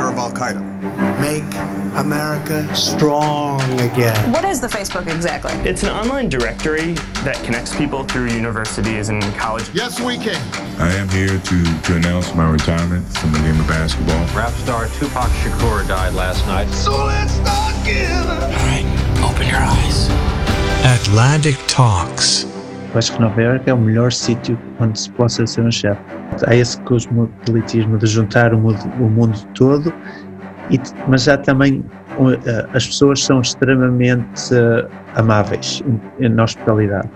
[0.00, 0.62] leader of Al Qaeda.
[1.20, 1.44] Make
[1.98, 4.32] America strong again.
[4.32, 5.52] What is the Facebook exactly?
[5.68, 6.94] It's an online directory
[7.24, 9.68] that connects people through universities and college.
[9.74, 10.40] Yes, we can.
[10.80, 14.24] I am here to, to announce my retirement from the game of basketball.
[14.34, 16.68] Rap star Tupac Shakur died last night.
[16.68, 18.26] So let's start again.
[18.26, 18.86] All right,
[19.22, 20.08] open your eyes.
[21.00, 22.46] Atlantic Talks.
[22.92, 24.10] Eu acho que Nova Iorque é o melhor
[26.46, 29.92] Há esse cosmopolitismo de juntar o mundo, o mundo todo,
[30.70, 31.84] e, mas há também
[32.74, 35.82] as pessoas são extremamente uh, amáveis
[36.18, 37.08] na hospitalidade.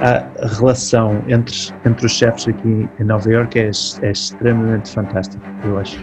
[0.00, 0.24] A
[0.58, 1.54] relação entre,
[1.84, 3.70] entre os chefes aqui em Nova Iorque é,
[4.02, 5.98] é extremamente fantástica, eu acho.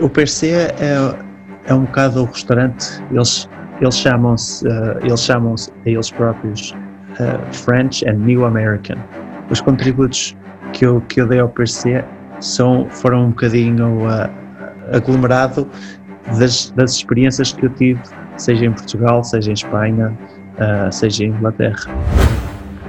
[0.00, 1.14] O PC é,
[1.66, 3.48] é um bocado o restaurante, eles,
[3.80, 6.74] eles chamam-se uh, eles chamam-se a eles próprios
[7.20, 8.96] uh, French and New American.
[9.48, 10.36] Os contributos
[10.72, 12.04] que eu, que eu dei ao PC
[12.40, 14.30] são, foram um bocadinho uh,
[14.94, 15.68] aglomerado
[16.38, 18.00] das, das experiências que eu tive,
[18.36, 20.16] seja em Portugal, seja em Espanha,
[20.58, 21.86] uh, seja em Inglaterra.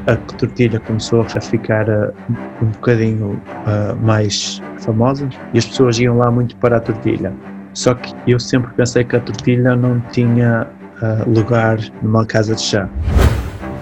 [0.08, 2.14] A tortilha começou a ficar uh,
[2.61, 7.33] um bocadinho uh, mais famosa e as pessoas iam lá muito para a tortilha.
[7.73, 10.67] Só que eu sempre pensei que a tortilha não tinha
[11.28, 12.89] lugar numa casa de chá.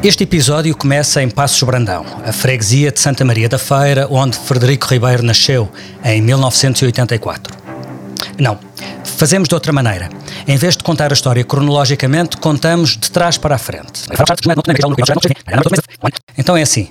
[0.04, 4.88] Este episódio começa em Passos Brandão, a freguesia de Santa Maria da Feira, onde Frederico
[4.88, 5.70] Ribeiro nasceu,
[6.04, 7.56] em 1984.
[8.40, 8.60] Não,
[9.04, 10.10] fazemos de outra maneira.
[10.48, 14.04] Em vez de contar a história cronologicamente, contamos de trás para a frente.
[16.38, 16.90] Então é assim: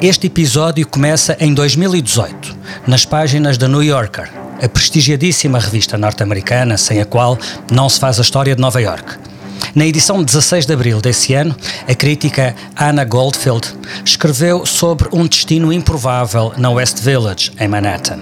[0.00, 4.28] este episódio começa em 2018, nas páginas da New Yorker,
[4.60, 7.38] a prestigiadíssima revista norte-americana sem a qual
[7.70, 9.27] não se faz a história de Nova York.
[9.74, 11.54] Na edição 16 de abril desse ano,
[11.88, 13.68] a crítica Anna Goldfield
[14.04, 18.20] escreveu sobre um destino improvável na West Village, em Manhattan.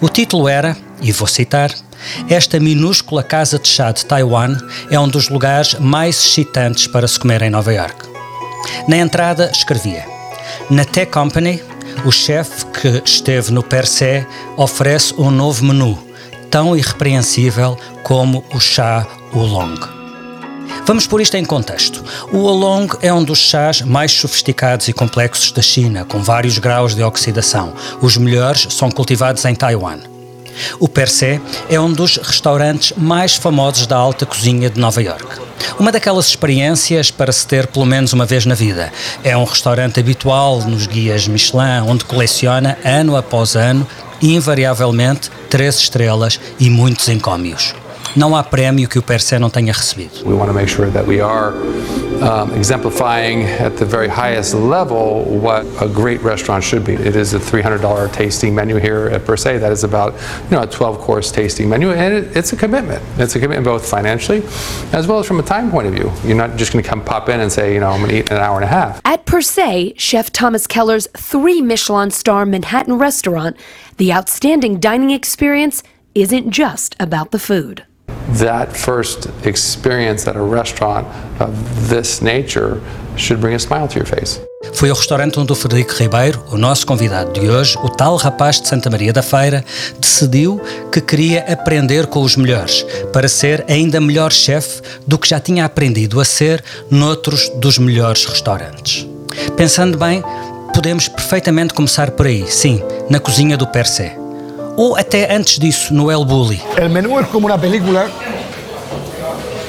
[0.00, 1.70] O título era, e vou citar,
[2.28, 4.56] esta minúscula casa de chá de Taiwan
[4.90, 8.08] é um dos lugares mais excitantes para se comer em Nova York.
[8.86, 10.06] Na entrada escrevia:
[10.70, 11.62] Na Tech Company,
[12.04, 14.26] o chefe que esteve no per se
[14.56, 15.98] oferece um novo menu,
[16.50, 19.97] tão irrepreensível como o chá Oolong.
[20.88, 22.02] Vamos pôr isto em contexto.
[22.32, 26.94] O Oolong é um dos chás mais sofisticados e complexos da China, com vários graus
[26.94, 27.74] de oxidação.
[28.00, 29.98] Os melhores são cultivados em Taiwan.
[30.80, 35.26] O Per Se é um dos restaurantes mais famosos da alta cozinha de Nova York.
[35.78, 38.90] Uma daquelas experiências para se ter pelo menos uma vez na vida.
[39.22, 43.86] É um restaurante habitual nos guias Michelin, onde coleciona ano após ano,
[44.22, 47.74] invariavelmente, três estrelas e muitos encómios.
[48.16, 50.24] Não há prémio que o Per Se não tenha recebido.
[50.26, 51.52] We want to make sure that we are
[52.22, 56.94] um, exemplifying at the very highest level what a great restaurant should be.
[56.94, 60.14] It is a $300 tasting menu here at Per Se that is about
[60.50, 63.02] you know a 12 course tasting menu, and it, it's a commitment.
[63.18, 64.42] It's a commitment both financially
[64.92, 66.10] as well as from a time point of view.
[66.24, 68.18] You're not just going to come pop in and say you know I'm going to
[68.18, 69.00] eat in an hour and a half.
[69.04, 73.56] At Per Se, Chef Thomas Keller's three Michelin star Manhattan restaurant,
[73.98, 75.82] the outstanding dining experience
[76.14, 77.84] isn't just about the food.
[78.36, 81.06] That first experience at a restaurant
[81.40, 81.50] of
[81.88, 82.80] this nature
[83.16, 84.40] should bring a smile to your face.
[84.72, 88.60] Foi ao restaurante onde o Frederico Ribeiro, o nosso convidado de hoje, o tal rapaz
[88.60, 89.64] de Santa Maria da Feira,
[90.00, 90.60] decidiu
[90.92, 95.64] que queria aprender com os melhores para ser ainda melhor chefe do que já tinha
[95.64, 99.06] aprendido a ser noutros dos melhores restaurantes.
[99.56, 100.22] Pensando bem,
[100.74, 104.27] podemos perfeitamente começar por aí, sim, na cozinha do Per Se.
[104.78, 106.62] Ou até antes disso, no El Bulli.
[106.76, 108.06] El menú es como una película.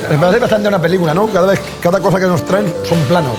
[0.07, 1.25] Me parece bastante una película, ¿no?
[1.25, 3.35] Cada vez, cada cosa que nos traen son planos.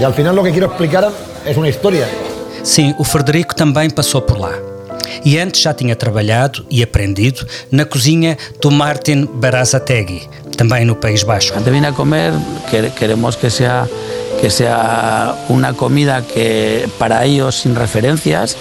[0.00, 1.12] E al final lo que quiero explicar
[1.44, 2.08] é uma história.
[2.62, 4.54] Sim, o Frederico também passou por lá.
[5.22, 10.26] E antes já tinha trabalhado e aprendido na cozinha do Martin Berazategui,
[10.56, 11.52] também no País Baixo.
[11.54, 12.32] Antes vine a comer,
[12.98, 13.86] queremos que sea
[14.40, 18.56] que sea una comida que para ellos sin referencias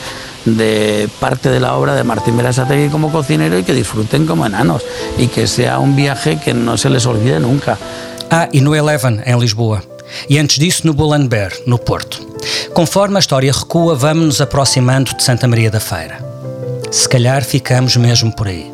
[0.45, 4.83] de parte de la obra de Martín Berasategui como cocinero y que disfruten como enanos
[5.17, 7.77] y que sea un viaje que no se les olvide nunca.
[8.31, 9.81] Ah, e no Eleven, em Lisboa.
[10.29, 12.19] E antes disso no Bear, no Porto.
[12.73, 16.19] Conforme a história recua, vamos nos aproximando de Santa Maria da Feira.
[16.91, 18.71] Se calhar ficamos mesmo por aí.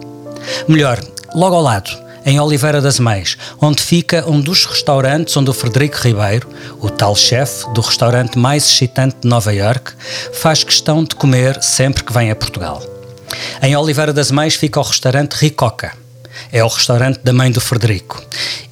[0.68, 1.00] Melhor,
[1.34, 1.90] logo ao lado,
[2.26, 6.50] em Oliveira das Meias, onde fica um dos restaurantes onde o Frederico Ribeiro,
[6.80, 9.92] o tal chefe do restaurante mais excitante de Nova York,
[10.34, 12.82] faz questão de comer sempre que vem a Portugal.
[13.62, 15.94] Em Oliveira das Meias fica o restaurante Ricoca.
[16.52, 18.22] É o restaurante da mãe do Frederico.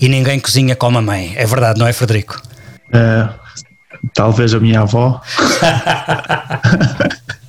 [0.02, 1.34] E ninguém cozinha como a mãe.
[1.36, 2.42] É verdade, não é, Frederico?
[2.90, 3.30] Uh,
[4.14, 5.22] talvez a minha avó.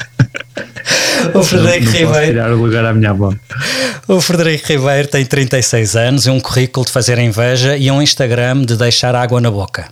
[1.34, 2.26] o Frederico não, não Ribeiro.
[2.26, 3.32] tirar o lugar à minha avó.
[4.06, 8.76] O Frederico Ribeiro tem 36 anos, um currículo de fazer inveja e um Instagram de
[8.76, 9.86] deixar água na boca.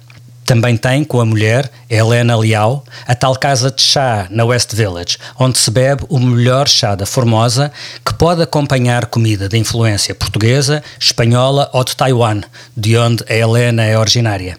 [0.44, 5.16] Também tem com a mulher, Helena Leal, a tal casa de chá na West Village,
[5.38, 7.72] onde se bebe o melhor chá da Formosa,
[8.04, 12.40] que pode acompanhar comida de influência portuguesa, espanhola ou de Taiwan,
[12.76, 14.58] de onde a Helena é originária.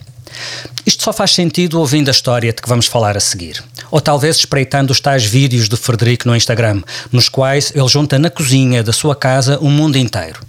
[0.86, 3.64] Isto só faz sentido ouvindo a história de que vamos falar a seguir.
[3.90, 6.82] Ou talvez espreitando os tais vídeos do Frederico no Instagram,
[7.12, 10.40] nos quais ele junta na cozinha da sua casa o mundo inteiro.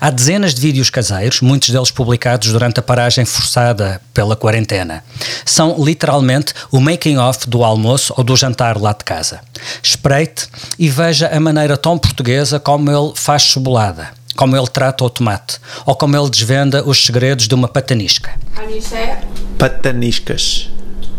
[0.00, 5.02] Há dezenas de vídeos caseiros, muitos deles publicados durante a paragem forçada pela quarentena.
[5.44, 9.40] São literalmente o making-off do almoço ou do jantar lá de casa.
[9.82, 10.46] Espreite
[10.78, 15.58] e veja a maneira tão portuguesa como ele faz cebolada, como ele trata o tomate,
[15.84, 18.32] ou como ele desvenda os segredos de uma patanisca.
[18.56, 19.26] How do you say it?
[19.58, 20.70] Pataniscas.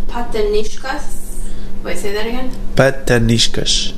[0.07, 1.01] Pataniscas.
[1.83, 2.50] Wait, say that again.
[2.75, 3.94] Pataniscas.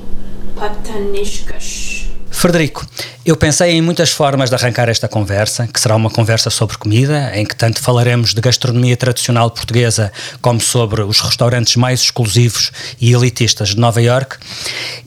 [0.56, 2.06] Pataniscas.
[2.35, 2.85] Frederico,
[3.25, 7.31] eu pensei em muitas formas de arrancar esta conversa, que será uma conversa sobre comida,
[7.33, 13.13] em que tanto falaremos de gastronomia tradicional portuguesa como sobre os restaurantes mais exclusivos e
[13.13, 14.38] elitistas de Nova York,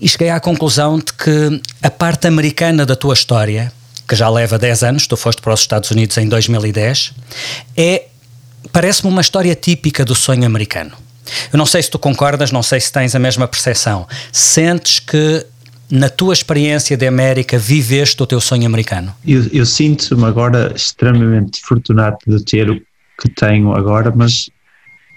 [0.00, 3.70] e cheguei à conclusão de que a parte americana da tua história,
[4.08, 7.12] que já leva 10 anos, tu foste para os Estados Unidos em 2010,
[7.76, 8.06] é
[8.72, 10.92] parece-me uma história típica do sonho americano.
[11.52, 14.06] Eu não sei se tu concordas, não sei se tens a mesma percepção.
[14.32, 15.44] Sentes que
[15.90, 19.14] na tua experiência de América, viveste o teu sonho americano?
[19.26, 22.80] Eu, eu sinto-me agora extremamente fortunado de ter o
[23.20, 24.50] que tenho agora, mas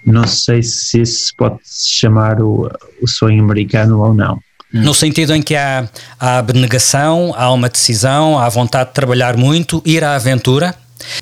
[0.06, 2.72] não sei se isso pode se chamar o,
[3.02, 4.40] o sonho americano ou não.
[4.74, 5.90] No sentido em que há,
[6.20, 10.76] há abnegação, há uma decisão, há vontade de trabalhar muito, ir à aventura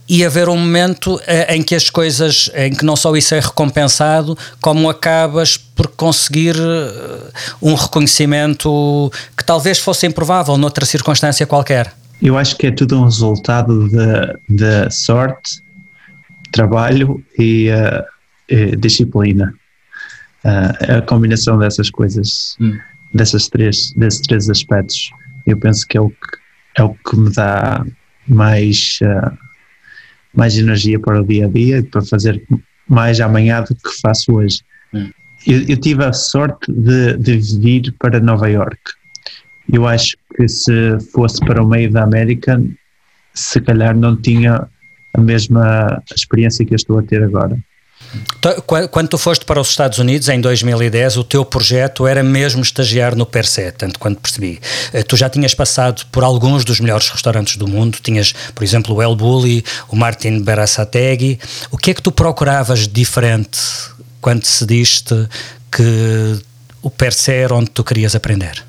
[0.07, 3.39] e haver um momento eh, em que as coisas, em que não só isso é
[3.39, 7.31] recompensado, como acabas por conseguir eh,
[7.61, 11.93] um reconhecimento que talvez fosse improvável noutra circunstância qualquer.
[12.21, 13.89] Eu acho que é tudo um resultado
[14.49, 15.61] da sorte,
[16.51, 18.03] trabalho e, uh,
[18.49, 19.53] e disciplina.
[20.43, 22.77] Uh, a combinação dessas coisas, hum.
[23.13, 25.11] Dessas três, desses três aspectos,
[25.45, 26.37] eu penso que é o que,
[26.77, 27.85] é o que me dá
[28.27, 29.37] mais uh,
[30.33, 32.41] mais energia para o dia a dia e para fazer
[32.87, 34.61] mais amanhã do que faço hoje.
[34.93, 35.09] Hum.
[35.45, 38.79] Eu, eu, tive a sorte de, de vir para Nova York.
[39.71, 42.61] Eu acho que se fosse para o meio da América,
[43.33, 44.67] se calhar não tinha
[45.13, 47.57] a mesma experiência que eu estou a ter agora.
[48.39, 52.61] Então, quando tu foste para os Estados Unidos em 2010, o teu projeto era mesmo
[52.61, 54.59] estagiar no Per Se, tanto quanto percebi.
[54.93, 58.95] Eh, tu já tinhas passado por alguns dos melhores restaurantes do mundo, tinhas, por exemplo,
[58.95, 61.39] o El Bulli, o Martin Berasategui.
[61.69, 63.59] O que é que tu procuravas diferente
[64.21, 65.27] quando decidiste
[65.71, 66.39] que
[66.81, 68.63] o Per Se era onde tu querias aprender?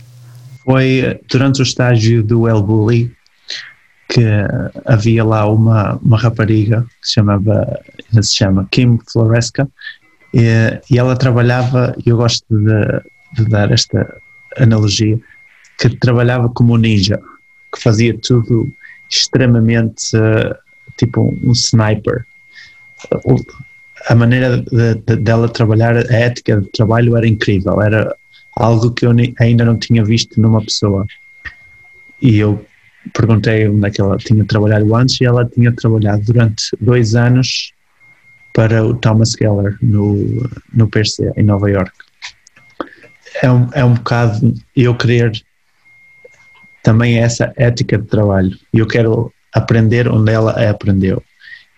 [0.64, 3.10] Foi eh, durante o estágio do El Bulli
[4.10, 4.24] que
[4.84, 7.80] havia lá uma, uma rapariga que se chamava,
[8.20, 9.68] se chama Kim Floresca,
[10.34, 13.02] e, e ela trabalhava, e eu gosto de,
[13.36, 14.16] de, dar esta
[14.58, 15.18] analogia,
[15.78, 17.20] que trabalhava como ninja,
[17.72, 18.70] que fazia tudo
[19.08, 20.56] extremamente uh,
[20.96, 22.26] tipo um, sniper.
[24.08, 28.14] A maneira de, de, dela trabalhar, a ética de trabalho era incrível, era
[28.56, 31.06] algo que eu ainda não tinha visto numa pessoa.
[32.20, 32.64] E eu
[33.14, 37.72] perguntei onde é que ela tinha trabalhado antes e ela tinha trabalhado durante dois anos
[38.52, 41.92] para o Thomas Keller no, no PRC, em Nova York.
[43.42, 45.32] É um, é um bocado eu querer
[46.82, 48.56] também essa ética de trabalho.
[48.72, 51.22] Eu quero aprender onde ela aprendeu.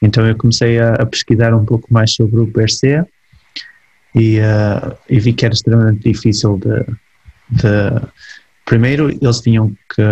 [0.00, 3.05] Então eu comecei a, a pesquisar um pouco mais sobre o PRC
[4.14, 6.85] e, uh, e vi que era extremamente difícil de,
[7.50, 8.07] de
[8.64, 10.02] primeiro eles tinham que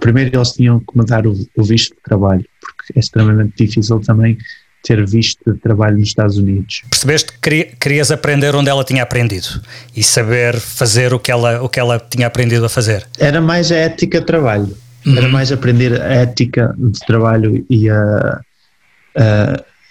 [0.00, 4.36] primeiro eles tinham que mudar o, o visto de trabalho, porque é extremamente difícil também
[4.82, 6.82] ter visto de trabalho nos Estados Unidos.
[6.90, 9.62] Percebeste que querias aprender onde ela tinha aprendido
[9.94, 13.06] e saber fazer o que ela, o que ela tinha aprendido a fazer?
[13.18, 14.76] Era mais a ética de trabalho.
[15.06, 15.16] Uhum.
[15.16, 18.40] Era mais aprender a ética de trabalho e a.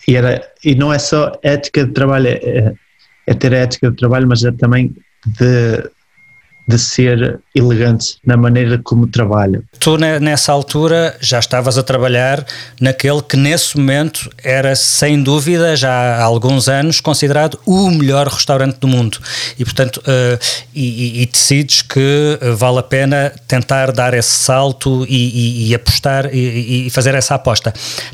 [0.08, 2.74] e, era, e não é só ética de trabalho, é,
[3.28, 5.90] é ter a ética de trabalho, mas é também de,
[6.68, 9.62] de ser elegante na maneira como trabalha.
[9.80, 12.46] Tu, nessa altura, já estavas a trabalhar
[12.80, 18.78] naquele que, nesse momento, era sem dúvida, já há alguns anos, considerado o melhor restaurante
[18.78, 19.18] do mundo.
[19.60, 20.40] E, portanto, uh,
[20.74, 26.30] e, e, decides que eh, vale a pena tentar dar esse salto e, e apostar
[26.34, 27.74] e, fazer essa aposta.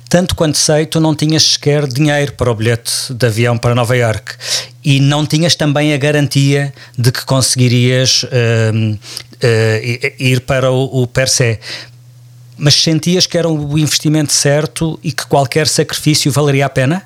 [0.10, 3.96] Tanto quanto sei, tu não tinhas sequer dinheiro para o bilhete de avião para Nova
[3.96, 4.36] York
[4.88, 8.98] e não tinhas também a garantia de que conseguirias uh,
[9.44, 11.60] uh, ir para o, o per se.
[12.58, 17.04] Mas sentias que era o investimento certo e que qualquer sacrifício valeria a pena?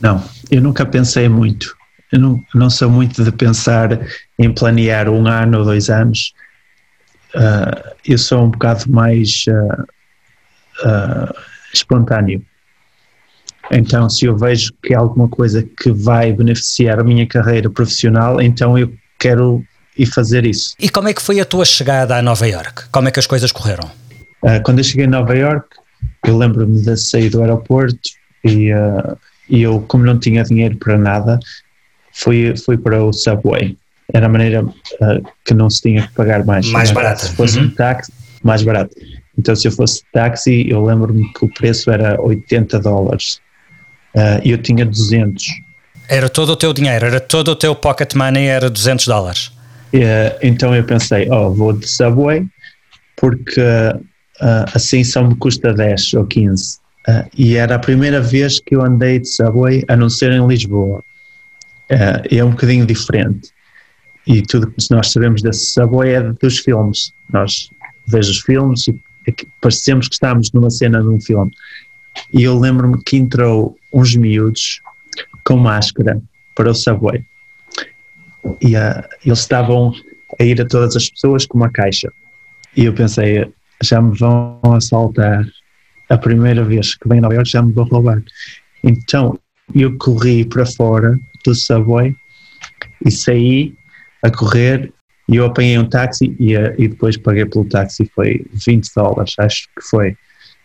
[0.00, 1.76] Não, eu nunca pensei muito.
[2.12, 4.00] Eu não, não sou muito de pensar
[4.38, 6.32] em planear um ano ou dois anos.
[7.34, 9.82] Uh, eu sou um bocado mais uh,
[10.88, 11.34] uh,
[11.72, 12.42] espontâneo.
[13.70, 18.40] Então, se eu vejo que é alguma coisa que vai beneficiar a minha carreira profissional,
[18.40, 19.64] então eu quero
[19.98, 20.74] ir fazer isso.
[20.78, 22.84] E como é que foi a tua chegada a Nova York?
[22.90, 23.90] Como é que as coisas correram?
[24.42, 25.66] Uh, quando eu cheguei a Nova York,
[26.26, 27.98] eu lembro-me de sair do aeroporto
[28.44, 29.16] e, uh,
[29.48, 31.38] e eu, como não tinha dinheiro para nada,
[32.12, 33.76] fui, fui para o Subway.
[34.12, 36.66] Era a maneira uh, que não se tinha que pagar mais.
[36.70, 37.26] Mais barata.
[37.26, 37.64] Se fosse uhum.
[37.64, 38.12] um táxi,
[38.42, 38.94] mais barato.
[39.38, 43.38] Então, se eu fosse táxi, eu lembro-me que o preço era 80 dólares
[44.42, 45.44] e eu tinha 200.
[46.08, 49.52] Era todo o teu dinheiro, era todo o teu pocket money, era 200 dólares.
[49.94, 52.46] Uh, então eu pensei, oh, vou de Subway,
[53.16, 56.78] porque uh, assim só me custa 10 ou 15.
[57.08, 60.46] Uh, e era a primeira vez que eu andei de Subway, a não ser em
[60.46, 61.02] Lisboa.
[61.88, 63.50] é um bocadinho diferente.
[64.26, 67.12] E tudo que nós sabemos desse Subway é dos filmes.
[67.32, 67.70] Nós
[68.06, 71.50] vemos os filmes e é parecemos que estamos numa cena de um filme.
[72.32, 74.80] E eu lembro-me que entrou uns miúdos
[75.44, 76.20] com máscara
[76.54, 77.24] para o Subway
[78.60, 79.92] e uh, eles estavam
[80.38, 82.12] a ir a todas as pessoas com uma caixa.
[82.76, 83.50] E eu pensei,
[83.82, 85.44] já me vão assaltar
[86.08, 88.22] a primeira vez que venho a Nova York, já me vão roubar.
[88.84, 89.38] Então
[89.74, 92.14] eu corri para fora do subway
[93.04, 93.74] e saí
[94.22, 94.92] a correr
[95.28, 99.34] e eu apanhei um táxi e, uh, e depois paguei pelo táxi, foi 20 dólares,
[99.38, 100.16] acho que foi,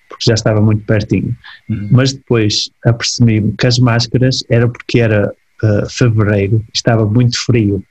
[0.08, 1.36] porque já estava muito pertinho.
[1.68, 1.90] Uhum.
[1.92, 7.84] Mas depois apercebi-me que as máscaras era porque era uh, fevereiro, estava muito frio.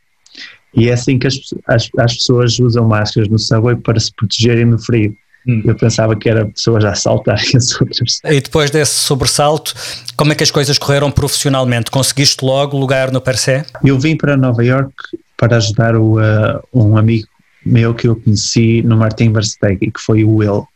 [0.74, 1.34] E é assim que as,
[1.66, 5.16] as, as, pessoas usam máscaras no subway para se protegerem do frio.
[5.46, 5.62] Hum.
[5.64, 8.20] Eu pensava que era pessoas a assaltarem as outras.
[8.24, 9.74] E depois desse sobressalto,
[10.16, 11.90] como é que as coisas correram profissionalmente?
[11.90, 13.64] Conseguiste logo lugar no Percé?
[13.82, 14.94] Eu vim para Nova York
[15.36, 17.26] para ajudar o, uh, um amigo
[17.64, 20.66] meu que eu conheci no Martin Verstegen, que foi o Will.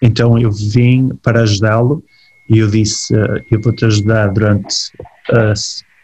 [0.00, 2.02] Então eu vim para ajudá-lo
[2.48, 4.74] e eu disse: uh, Eu vou te ajudar durante
[5.30, 5.52] uh,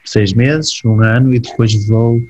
[0.04, 2.22] seis meses, um ano e depois vou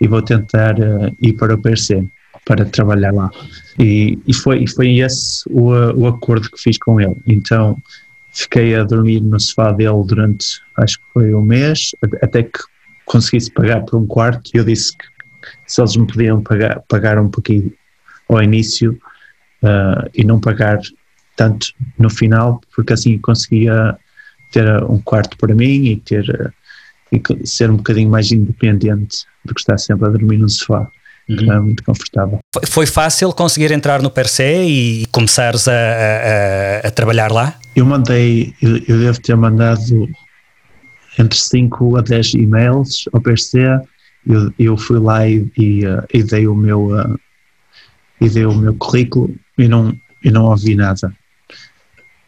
[0.00, 2.04] e vou tentar uh, ir para o PRC
[2.44, 3.30] para trabalhar lá.
[3.78, 7.16] E, e foi, e foi esse o, o acordo que fiz com ele.
[7.26, 7.76] Então
[8.32, 12.58] fiquei a dormir no sofá dele durante, acho que foi um mês, até que
[13.06, 14.50] conseguisse pagar por um quarto.
[14.54, 15.04] Eu disse que
[15.66, 17.72] se eles me podiam pagar, pagar um pouquinho
[18.28, 18.98] ao início
[19.62, 20.80] uh, e não pagar
[21.36, 23.96] tanto no final, porque assim conseguia
[24.50, 26.52] ter um quarto para mim e ter
[27.12, 30.90] e ser um bocadinho mais independente do que estar sempre a dormir no sofá.
[31.28, 31.36] Uhum.
[31.36, 32.40] Que não é muito confortável.
[32.66, 37.54] Foi fácil conseguir entrar no Percé e começares a, a, a trabalhar lá?
[37.76, 40.08] Eu mandei, eu, eu, devo ter mandado
[41.18, 43.60] entre 5 a 10 e-mails ao PRC.
[44.26, 47.18] Eu, eu fui lá e, e, uh, e, dei o meu uh,
[48.20, 51.12] e dei o meu currículo e não, e não ouvi nada.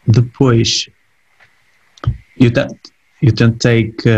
[0.07, 0.89] Depois
[2.39, 2.51] eu,
[3.21, 4.09] eu tentei que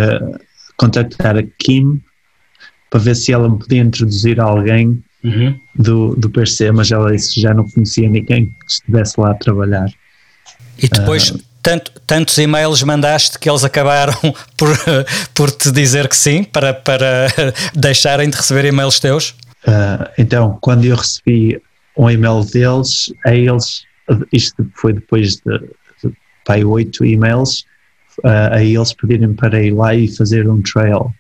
[0.77, 2.01] contactar a Kim
[2.89, 5.59] para ver se ela me podia introduzir a alguém uhum.
[5.75, 9.35] do, do PRC, mas ela disse que já não conhecia ninguém que estivesse lá a
[9.35, 9.89] trabalhar.
[10.81, 14.13] E depois, uh, tanto, tantos e-mails mandaste que eles acabaram
[14.55, 14.77] por,
[15.33, 17.27] por te dizer que sim, para, para
[17.75, 19.31] deixarem de receber e-mails teus?
[19.67, 21.61] Uh, então, quando eu recebi
[21.97, 23.83] um e-mail deles, a eles,
[24.31, 25.59] isto foi depois de,
[26.03, 26.13] de,
[26.47, 27.65] de oito e-mails,
[28.23, 31.13] uh, a eles pedirem para ir lá e fazer um trail,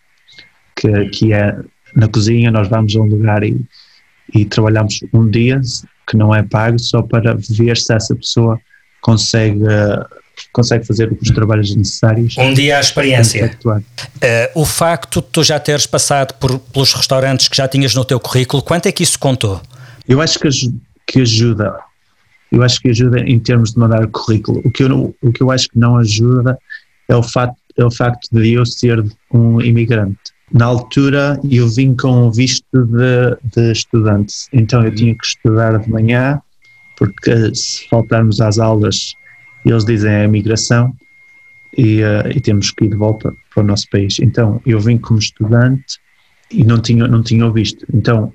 [0.75, 1.57] que, que é
[1.95, 3.59] na cozinha, nós vamos a um lugar e,
[4.33, 5.59] e trabalhamos um dia,
[6.07, 8.59] que não é pago, só para ver se essa pessoa
[9.01, 9.59] consegue,
[10.53, 12.37] consegue fazer os trabalhos necessários.
[12.37, 13.57] Um dia a experiência.
[13.65, 13.81] Uh,
[14.55, 18.19] o facto de tu já teres passado por, pelos restaurantes que já tinhas no teu
[18.19, 19.61] currículo, quanto é que isso contou?
[20.07, 20.49] Eu acho que,
[21.05, 21.75] que ajuda.
[22.51, 24.61] Eu acho que ajuda em termos de mandar o currículo.
[24.63, 26.57] O que eu, o que eu acho que não ajuda
[27.07, 30.17] é o facto, é o facto de eu ser um imigrante.
[30.51, 35.77] Na altura eu vim com um visto de, de estudante, então eu tinha que estudar
[35.77, 36.41] de manhã,
[36.97, 39.13] porque se faltarmos às aulas
[39.65, 40.93] eles dizem a imigração
[41.77, 44.17] e, uh, e temos que ir de volta para o nosso país.
[44.19, 45.99] Então eu vim como estudante
[46.49, 47.85] e não tinha, não tinha o visto.
[47.93, 48.33] Então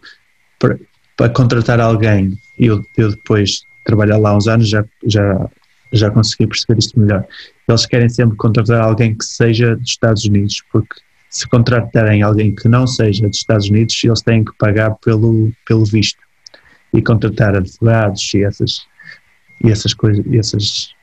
[0.58, 0.78] para,
[1.16, 5.48] para contratar alguém, eu, eu depois trabalhar lá uns anos já, já,
[5.92, 7.24] já consegui perceber isto melhor.
[7.68, 12.68] Eles querem sempre contratar alguém que seja dos Estados Unidos, porque se contratarem alguém que
[12.68, 16.20] não seja dos Estados Unidos, eles têm que pagar pelo, pelo visto
[16.92, 18.82] e contratar advogados e essas,
[19.64, 20.94] e essas, coisas, e essas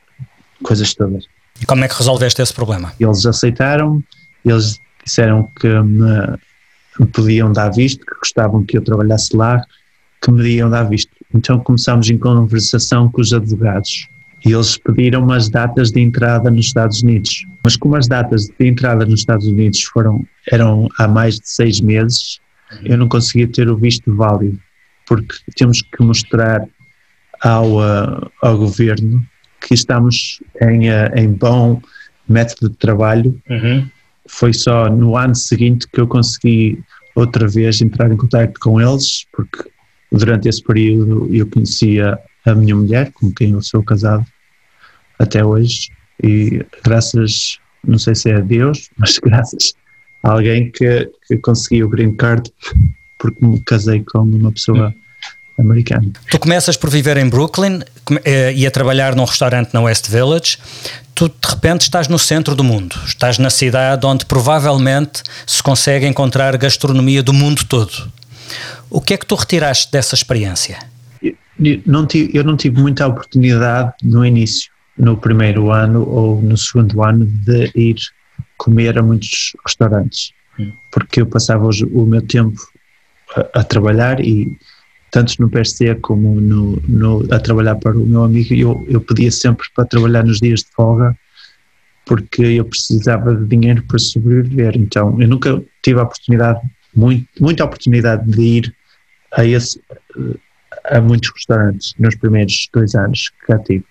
[0.62, 1.24] coisas todas.
[1.60, 2.92] E como é que resolveste esse problema?
[2.98, 4.02] Eles aceitaram,
[4.44, 6.38] eles disseram que me,
[6.98, 9.60] me podiam dar visto, que gostavam que eu trabalhasse lá,
[10.22, 11.10] que me iam dar visto.
[11.34, 14.08] Então começámos em conversação com os advogados
[14.44, 17.46] e eles pediram umas datas de entrada nos Estados Unidos.
[17.62, 21.80] Mas como as datas de entrada nos Estados Unidos foram, eram há mais de seis
[21.80, 22.40] meses,
[22.84, 24.58] eu não conseguia ter o visto válido,
[25.06, 26.66] porque temos que mostrar
[27.42, 29.22] ao, uh, ao governo
[29.60, 31.82] que estamos em, uh, em bom
[32.28, 33.40] método de trabalho.
[33.48, 33.88] Uhum.
[34.28, 36.78] Foi só no ano seguinte que eu consegui
[37.14, 39.68] outra vez entrar em contato com eles, porque
[40.12, 44.24] durante esse período eu conhecia a minha mulher, com quem eu sou casado
[45.18, 45.90] até hoje,
[46.22, 49.74] e graças, não sei se é a Deus, mas graças
[50.22, 52.50] a alguém que, que consegui o green card
[53.18, 54.94] porque me casei com uma pessoa
[55.58, 56.10] americana.
[56.30, 57.80] Tu começas por viver em Brooklyn
[58.24, 60.58] eh, e a trabalhar num restaurante na West Village.
[61.14, 66.06] Tu de repente estás no centro do mundo, estás na cidade onde provavelmente se consegue
[66.06, 68.10] encontrar gastronomia do mundo todo.
[68.88, 70.78] O que é que tu retiraste dessa experiência?
[71.86, 77.02] Não tive, eu não tive muita oportunidade no início, no primeiro ano ou no segundo
[77.02, 77.96] ano, de ir
[78.56, 80.32] comer a muitos restaurantes,
[80.90, 82.60] porque eu passava o meu tempo
[83.36, 84.56] a, a trabalhar e
[85.10, 89.30] tanto no PSC como no, no, a trabalhar para o meu amigo, eu, eu pedia
[89.30, 91.16] sempre para trabalhar nos dias de folga
[92.04, 94.76] porque eu precisava de dinheiro para sobreviver.
[94.76, 96.60] Então, eu nunca tive a oportunidade,
[96.94, 98.74] muito, muita oportunidade de ir
[99.32, 99.80] a, esse,
[100.90, 103.84] a muitos restaurantes nos primeiros dois anos que cá tive.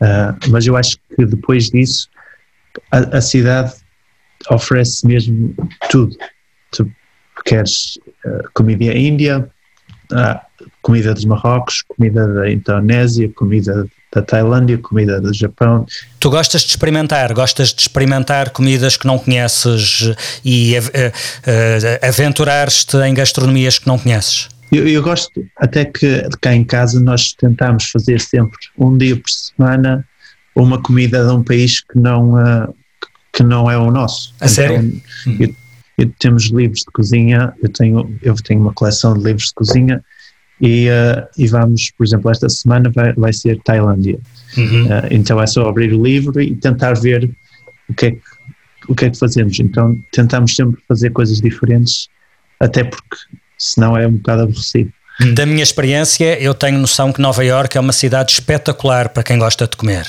[0.00, 2.08] Uh, mas eu acho que depois disso,
[2.90, 3.72] a, a cidade
[4.50, 5.54] oferece mesmo
[5.90, 6.16] tudo.
[6.72, 6.90] Tu
[7.44, 9.48] queres uh, comida índia,
[10.12, 10.44] ah,
[10.82, 15.86] comida dos Marrocos, comida da Indonésia, comida da Tailândia, comida do Japão.
[16.20, 22.96] Tu gostas de experimentar, gostas de experimentar comidas que não conheces e uh, uh, aventurar-te
[22.98, 24.48] em gastronomias que não conheces?
[24.72, 29.28] Eu, eu, gosto, até que cá em casa nós tentamos fazer sempre um dia por
[29.28, 30.02] semana
[30.56, 32.74] uma comida de um país que não, uh,
[33.30, 34.34] que não é o nosso.
[34.40, 35.02] A então, sério?
[35.38, 35.54] Eu,
[35.98, 40.02] eu, temos livros de cozinha, eu tenho, eu tenho uma coleção de livros de cozinha
[40.58, 44.18] e, uh, e vamos, por exemplo, esta semana vai, vai ser Tailândia.
[44.56, 44.86] Uhum.
[44.86, 47.30] Uh, então é só abrir o livro e tentar ver
[47.90, 48.22] o que, é que,
[48.88, 49.60] o que é que fazemos.
[49.60, 52.08] Então tentamos sempre fazer coisas diferentes,
[52.58, 53.16] até porque
[53.62, 54.92] senão é um bocado aborrecido.
[55.34, 59.38] Da minha experiência, eu tenho noção que Nova York é uma cidade espetacular para quem
[59.38, 60.06] gosta de comer.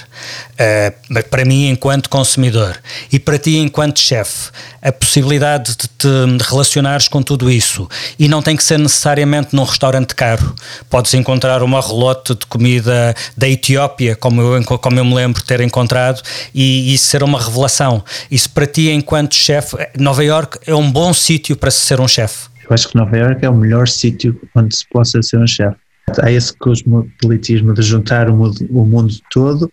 [0.53, 2.75] Uh, para mim, enquanto consumidor,
[3.11, 4.49] e para ti, enquanto chefe,
[4.81, 6.07] a possibilidade de te
[6.49, 7.87] relacionares com tudo isso
[8.17, 10.55] e não tem que ser necessariamente num restaurante caro.
[10.89, 15.59] Podes encontrar uma relote de comida da Etiópia, como eu, como eu me lembro ter
[15.61, 16.21] encontrado,
[16.55, 18.03] e isso ser uma revelação.
[18.31, 22.52] Isso para ti, enquanto chefe, Nova York é um bom sítio para ser um chefe.
[22.63, 25.77] Eu acho que Nova Iorque é o melhor sítio onde se possa ser um chefe.
[26.21, 29.71] Há esse cosmopolitismo de juntar o mundo, o mundo todo,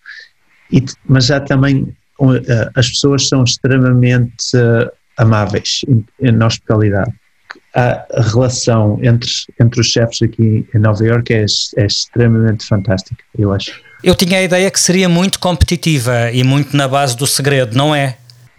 [0.72, 1.82] e, mas há também
[2.20, 5.80] uh, as pessoas são extremamente uh, amáveis
[6.20, 7.12] na hospitalidade.
[7.74, 11.44] A, a relação entre, entre os chefes aqui em Nova Iorque é,
[11.76, 13.80] é extremamente fantástica, eu acho.
[14.02, 17.94] Eu tinha a ideia que seria muito competitiva e muito na base do segredo, não
[17.94, 18.16] é?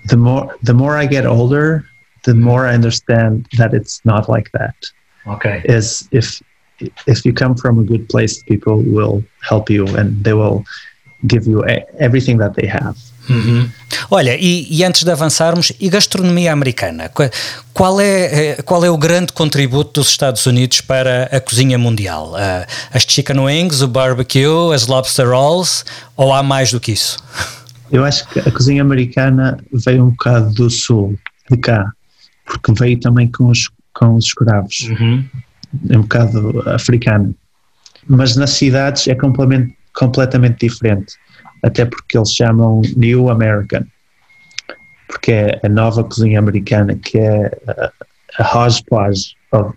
[0.07, 1.83] The more, the more I get older,
[2.23, 4.75] the more I understand that it's not like that.
[5.27, 5.61] Okay.
[5.65, 6.41] Is if
[7.05, 10.63] if you come from a good place, people will help you and they will
[11.27, 11.63] give you
[11.99, 12.97] everything that they have.
[13.29, 13.69] Uhum.
[14.09, 17.09] Olha, e, e, antes de avançarmos, e gastronomia americana?
[17.71, 22.33] Qual é, eh, qual é o grande contributo dos Estados Unidos para a cozinha mundial?
[22.33, 25.85] Uh, as chicken wings, o barbecue, as lobster rolls,
[26.17, 27.17] ou há mais do que isso?
[27.91, 31.15] Eu acho que a cozinha americana veio um bocado do sul,
[31.49, 31.93] de cá
[32.45, 35.25] porque veio também com os, com os escravos, uhum.
[35.89, 37.35] é um bocado africano.
[38.07, 41.15] Mas nas cidades é completamente, completamente diferente,
[41.63, 43.85] até porque eles chamam New American.
[45.11, 47.91] porque é a nova cozinha americana, que é a,
[48.39, 49.73] a hodgepodge of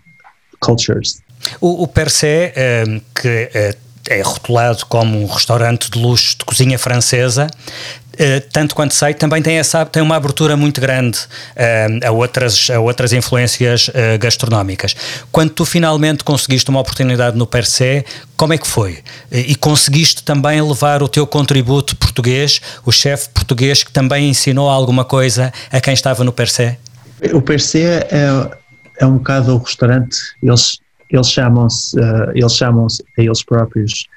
[0.61, 1.21] cultures.
[1.59, 3.75] O, o per se, eh, que eh,
[4.09, 7.47] é rotulado como um restaurante de luxo de cozinha francesa,
[8.15, 12.69] Uh, tanto quanto sei, também tem, essa, tem uma abertura muito grande uh, a, outras,
[12.69, 14.95] a outras influências uh, gastronómicas.
[15.33, 18.05] Quando tu finalmente conseguiste uma oportunidade no Per se,
[18.37, 18.99] como é que foi?
[19.31, 25.03] e conseguiste também levar o teu contributo português, o chefe português que também ensinou alguma
[25.03, 26.77] coisa a quem estava no Per se?
[27.33, 28.07] O Per se é,
[28.99, 30.79] é um bocado o restaurante, eles,
[31.15, 31.97] eles chamam-se
[32.33, 34.07] eles chamam a eles próprios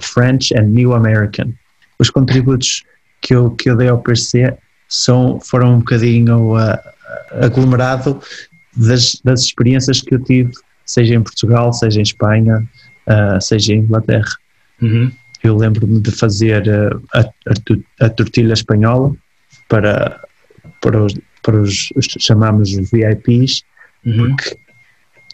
[0.00, 1.52] French and New American.
[1.98, 2.82] Os contributos
[3.20, 4.56] que eu, que eu dei ao PC
[4.88, 6.78] são, foram um bocadinho uh,
[7.40, 8.20] aglomerado
[8.76, 10.52] das, das experiências que eu tive,
[10.84, 12.68] seja em Portugal, seja em Espanha,
[13.06, 14.36] uh, seja em Inglaterra.
[14.82, 15.10] Uhum.
[15.42, 19.14] Eu lembro-me de fazer uh, a, a, a, tortilha espanhola
[19.68, 20.20] para,
[20.80, 23.62] para os, para os, os chamamos os VIPs,
[24.04, 24.34] uhum.
[24.36, 24.56] porque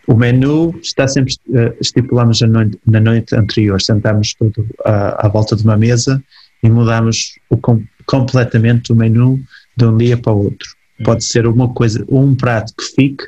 [0.08, 5.28] o menu está sempre uh, estipulamos na noite, na noite anterior, sentamos todo à, à
[5.28, 6.22] volta de uma mesa
[6.62, 7.58] e mudamos o,
[8.06, 9.38] completamente o menu
[9.76, 10.68] de um dia para o outro.
[10.98, 11.04] Hum.
[11.04, 13.24] Pode ser uma coisa, um prato que fique,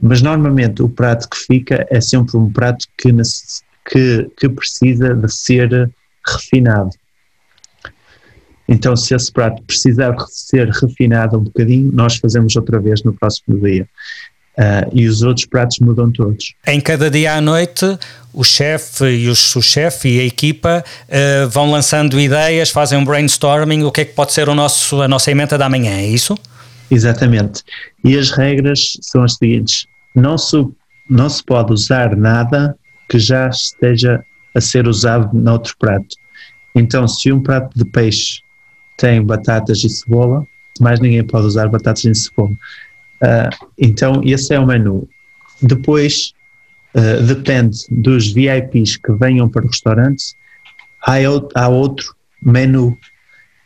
[0.00, 3.12] mas normalmente o prato que fica é sempre um prato que,
[3.88, 5.88] que, que precisa de ser
[6.26, 6.90] refinado.
[8.68, 13.58] Então, se esse prato precisar ser refinado um bocadinho, nós fazemos outra vez no próximo
[13.60, 13.88] dia.
[14.58, 16.52] Uh, e os outros pratos mudam todos.
[16.66, 17.96] Em cada dia à noite,
[18.32, 23.84] o chefe e o chefe e a equipa uh, vão lançando ideias, fazem um brainstorming,
[23.84, 26.36] o que é que pode ser o nosso, a nossa emenda da manhã, é isso?
[26.90, 27.62] Exatamente.
[28.04, 30.56] E as regras são as seguintes: não se,
[31.08, 32.76] não se pode usar nada
[33.08, 36.16] que já esteja a ser usado noutro prato.
[36.74, 38.40] Então, se um prato de peixe
[38.96, 40.44] tem batatas e cebola,
[40.80, 42.56] mais ninguém pode usar batatas e cebola.
[43.22, 45.08] Uh, então, esse é o menu.
[45.60, 46.32] Depois,
[46.94, 50.34] uh, depende dos VIPs que venham para o restaurante,
[51.04, 51.16] há,
[51.54, 52.96] há outro menu,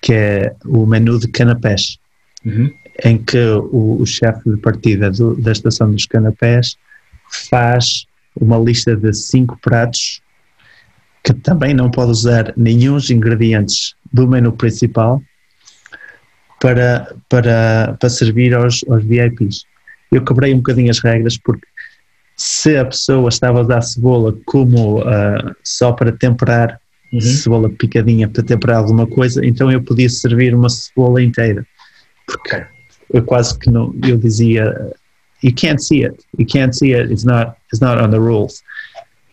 [0.01, 1.99] que é o menu de canapés,
[2.45, 2.73] uhum.
[3.05, 6.77] em que o, o chefe de partida do, da estação dos canapés
[7.51, 10.23] faz uma lista de cinco pratos
[11.25, 15.23] que também não pode usar nenhum dos ingredientes do menu principal
[16.63, 19.65] para, para, para servir aos, aos VIPs.
[20.13, 21.67] Eu quebrei um bocadinho as regras porque
[22.37, 26.81] se a pessoa estava a usar cebola como uh, só para temperar,
[27.13, 27.21] uhum.
[27.21, 31.67] cebola picadinha para temperar alguma coisa, então eu podia servir uma cebola inteira.
[32.29, 32.65] Porque
[33.13, 34.93] eu quase que não, eu dizia,
[35.43, 38.63] you can't see it, you can't see it, it's not, it's not on the rules.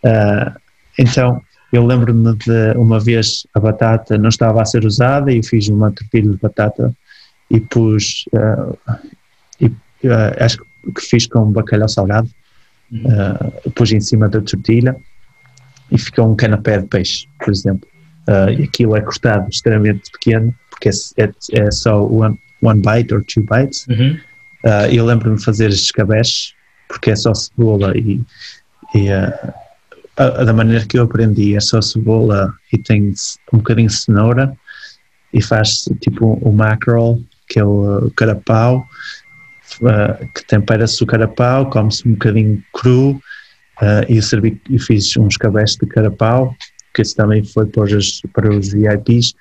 [0.04, 0.52] Uh,
[0.98, 1.40] então,
[1.72, 5.92] eu lembro-me de uma vez a batata não estava a ser usada e fiz uma
[5.92, 6.92] tortilha de batata
[7.50, 8.78] e pus uh,
[9.60, 12.30] e, uh, acho que fiz com bacalhau salgado
[12.92, 14.96] uh, pus em cima da tortilha
[15.90, 17.88] e ficou um canapé de peixe por exemplo.
[18.56, 23.24] E aquilo é cortado extremamente pequeno porque é, é, é só one, one bite or
[23.24, 23.88] two bites.
[23.88, 24.16] Uhum.
[24.92, 26.54] eu lembro-me de fazer escabeches
[26.86, 28.20] porque é só cebola e,
[28.94, 29.54] e a,
[30.16, 33.12] a, da maneira que eu aprendi é só cebola e tem
[33.52, 34.56] um bocadinho de cenoura
[35.32, 38.86] e faz tipo o um mackerel que é o carapau,
[39.82, 45.36] uh, que tempera-se o carapau, come-se um bocadinho cru, uh, e, servi, e fiz uns
[45.36, 46.54] cabeças de carapau,
[46.94, 49.34] que esse também foi para os, para os VIPs.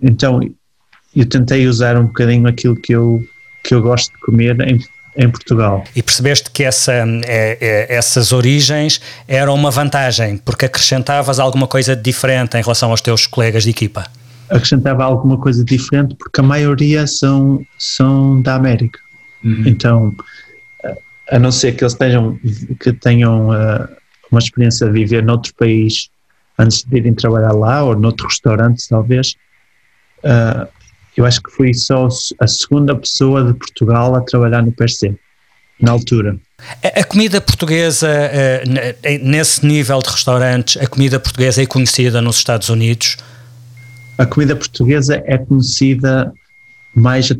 [0.00, 0.40] Então,
[1.16, 3.20] eu tentei usar um bocadinho aquilo que eu,
[3.64, 4.78] que eu gosto de comer em,
[5.16, 5.84] em Portugal.
[5.96, 11.96] E percebeste que essa, é, é, essas origens eram uma vantagem, porque acrescentavas alguma coisa
[11.96, 14.06] diferente em relação aos teus colegas de equipa?
[14.52, 19.00] Acrescentava alguma coisa diferente porque a maioria são, são da América.
[19.42, 19.64] Uhum.
[19.66, 20.14] Então,
[21.30, 22.38] a não ser que eles tenham,
[22.78, 23.88] que tenham uh,
[24.30, 26.10] uma experiência de viver noutro país
[26.58, 29.34] antes de irem trabalhar lá ou noutro restaurante, talvez,
[30.18, 30.68] uh,
[31.16, 32.06] eu acho que fui só
[32.38, 35.14] a segunda pessoa de Portugal a trabalhar no PRC,
[35.80, 36.36] na altura.
[36.82, 42.68] A comida portuguesa, uh, nesse nível de restaurantes, a comida portuguesa é conhecida nos Estados
[42.68, 43.16] Unidos
[44.18, 46.32] a comida portuguesa é conhecida
[46.94, 47.30] mais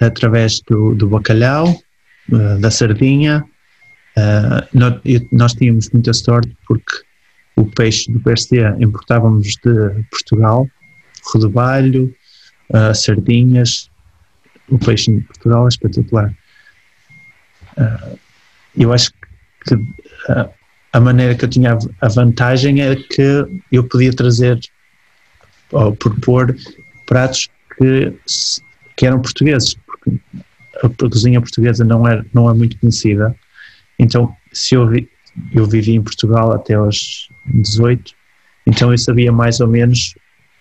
[0.00, 1.68] através do, do bacalhau,
[2.30, 3.44] uh, da sardinha.
[4.16, 6.92] Uh, nós, tínhamos muita sorte porque
[7.56, 10.68] o peixe do PST importávamos de Portugal,
[11.32, 12.14] rodobalho,
[12.70, 13.90] uh, sardinhas.
[14.68, 16.34] O peixe em Portugal é espetacular.
[18.76, 19.10] eu acho
[19.66, 19.74] que
[20.92, 24.60] a maneira que eu tinha a vantagem é que eu podia trazer
[25.72, 26.56] ou propor
[27.06, 28.14] pratos que
[29.00, 30.10] que eram portugueses, porque
[30.82, 33.34] a, cozinha portuguesa não é, não é muito conhecida.
[33.98, 35.08] Então, se eu, vi,
[35.54, 38.12] eu vivi em Portugal até aos 18,
[38.66, 40.14] então eu sabia mais ou menos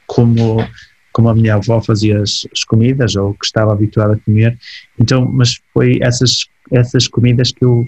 [0.07, 0.65] como,
[1.11, 4.57] como a minha avó fazia as, as comidas, ou que estava habituada a comer.
[4.97, 7.85] Então, mas foi essas, essas comidas que eu,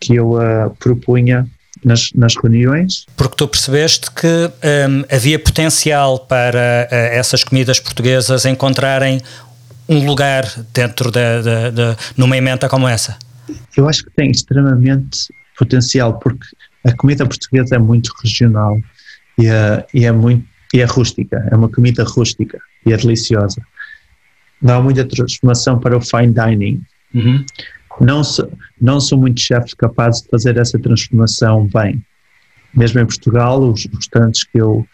[0.00, 1.46] que eu uh, propunha
[1.86, 3.06] nas, nas reuniões.
[3.16, 9.20] Porque tu percebeste que um, havia potencial para uh, essas comidas portuguesas encontrarem
[9.88, 10.44] um lugar
[10.74, 13.16] dentro da, de, de, numa emenda como essa?
[13.76, 16.44] Eu acho que tem extremamente potencial, porque
[16.84, 18.80] a comida portuguesa é muito regional
[19.38, 20.44] e é, e é muito
[20.74, 23.62] e é rústica, é uma comida rústica e é deliciosa.
[24.66, 26.82] Há muita transformação para o fine dining.
[27.14, 27.44] Uhum.
[28.00, 28.22] Não,
[28.80, 32.02] não são muitos chefes capazes de fazer essa transformação bem.
[32.74, 34.86] Mesmo em Portugal, os restaurantes que eu,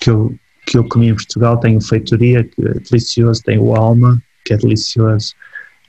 [0.00, 0.34] que eu,
[0.66, 4.54] que eu comi em Portugal têm o Feitoria, que é delicioso, tem o Alma, que
[4.54, 5.34] é delicioso.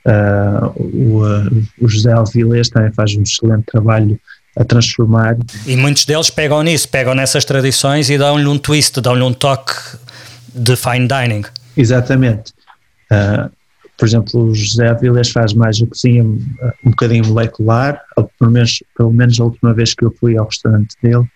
[0.04, 4.18] Uh, o, uh, o José Alvilés também faz um excelente trabalho
[4.56, 5.36] a transformar.
[5.66, 9.74] E muitos deles pegam nisso, pegam nessas tradições e dão-lhe um twist, dão-lhe um toque
[10.54, 11.44] de fine dining.
[11.76, 12.52] Exatamente.
[13.10, 13.50] Uh,
[14.00, 16.40] por exemplo, o José Avilés faz mais a cozinha um
[16.90, 18.02] bocadinho molecular,
[18.38, 21.28] pelo menos, pelo menos a última vez que eu fui ao restaurante dele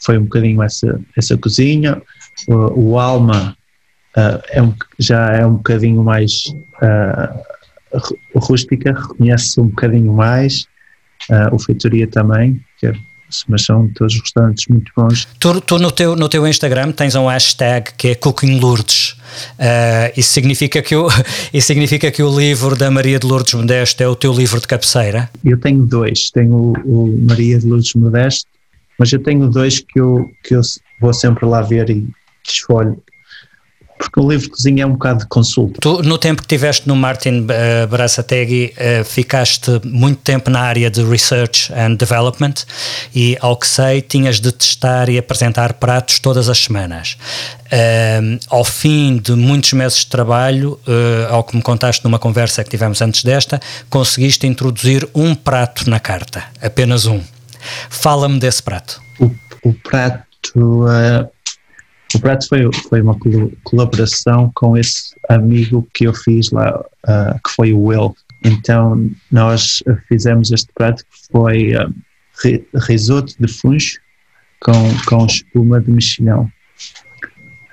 [0.00, 2.02] foi um bocadinho essa, essa cozinha.
[2.48, 3.56] O, o Alma
[4.16, 6.52] uh, é um, já é um bocadinho mais
[6.82, 10.66] uh, rústica, reconhece-se um bocadinho mais.
[11.30, 12.92] Uh, o Feitoria também, que é,
[13.48, 15.26] mas são todos restaurantes muito bons.
[15.38, 19.16] Tu, tu, no, teu, no teu Instagram tens um hashtag que é Cooking Lourdes.
[19.58, 21.08] Uh, isso, significa que o,
[21.52, 24.66] isso significa que o livro da Maria de Lourdes Modesto é o teu livro de
[24.66, 25.30] cabeceira?
[25.44, 26.30] Eu tenho dois.
[26.30, 28.48] Tenho o, o Maria de Lourdes Modesto,
[28.98, 30.60] mas eu tenho dois que eu, que eu
[31.00, 32.06] vou sempre lá ver e
[32.46, 33.00] escolho
[33.98, 35.80] porque o livro de cozinha é um bocado de consulta.
[35.80, 40.90] Tu, no tempo que estiveste no Martin uh, Barasategui, uh, ficaste muito tempo na área
[40.90, 42.54] de Research and Development
[43.14, 47.18] e, ao que sei, tinhas de testar e apresentar pratos todas as semanas.
[47.66, 52.62] Uh, ao fim de muitos meses de trabalho, uh, ao que me contaste numa conversa
[52.62, 57.20] que tivemos antes desta, conseguiste introduzir um prato na carta, apenas um.
[57.90, 59.00] Fala-me desse prato.
[59.18, 59.30] O,
[59.64, 60.86] o prato
[62.14, 63.16] o prato foi, foi uma
[63.64, 68.14] colaboração com esse amigo que eu fiz lá, uh, que foi o Will.
[68.44, 71.94] Então, nós fizemos este prato que foi uh,
[72.86, 74.00] risoto de funcho
[74.60, 74.72] com,
[75.06, 76.50] com espuma de mexilhão.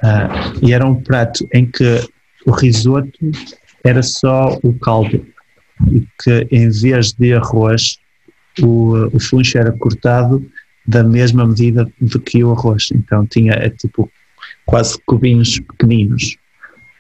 [0.04, 2.02] Uh, e era um prato em que
[2.45, 3.12] o risoto
[3.84, 5.26] era só o caldo
[5.88, 7.98] e que em vez de arroz
[8.62, 10.45] o, o funcho era cortado
[10.86, 12.89] da mesma medida do que o arroz.
[12.93, 14.12] Então tinha é tipo
[14.65, 16.38] quase cubinhos pequeninos.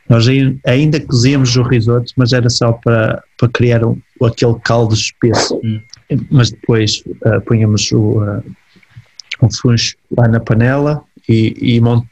[0.07, 0.27] Nós
[0.65, 5.59] ainda cozíamos o risoto, mas era só para, para criar um, aquele caldo espesso.
[5.63, 5.81] Hum.
[6.29, 8.43] Mas depois uh, punhamos o, uh,
[9.59, 12.05] funcho lá na panela e, e mont,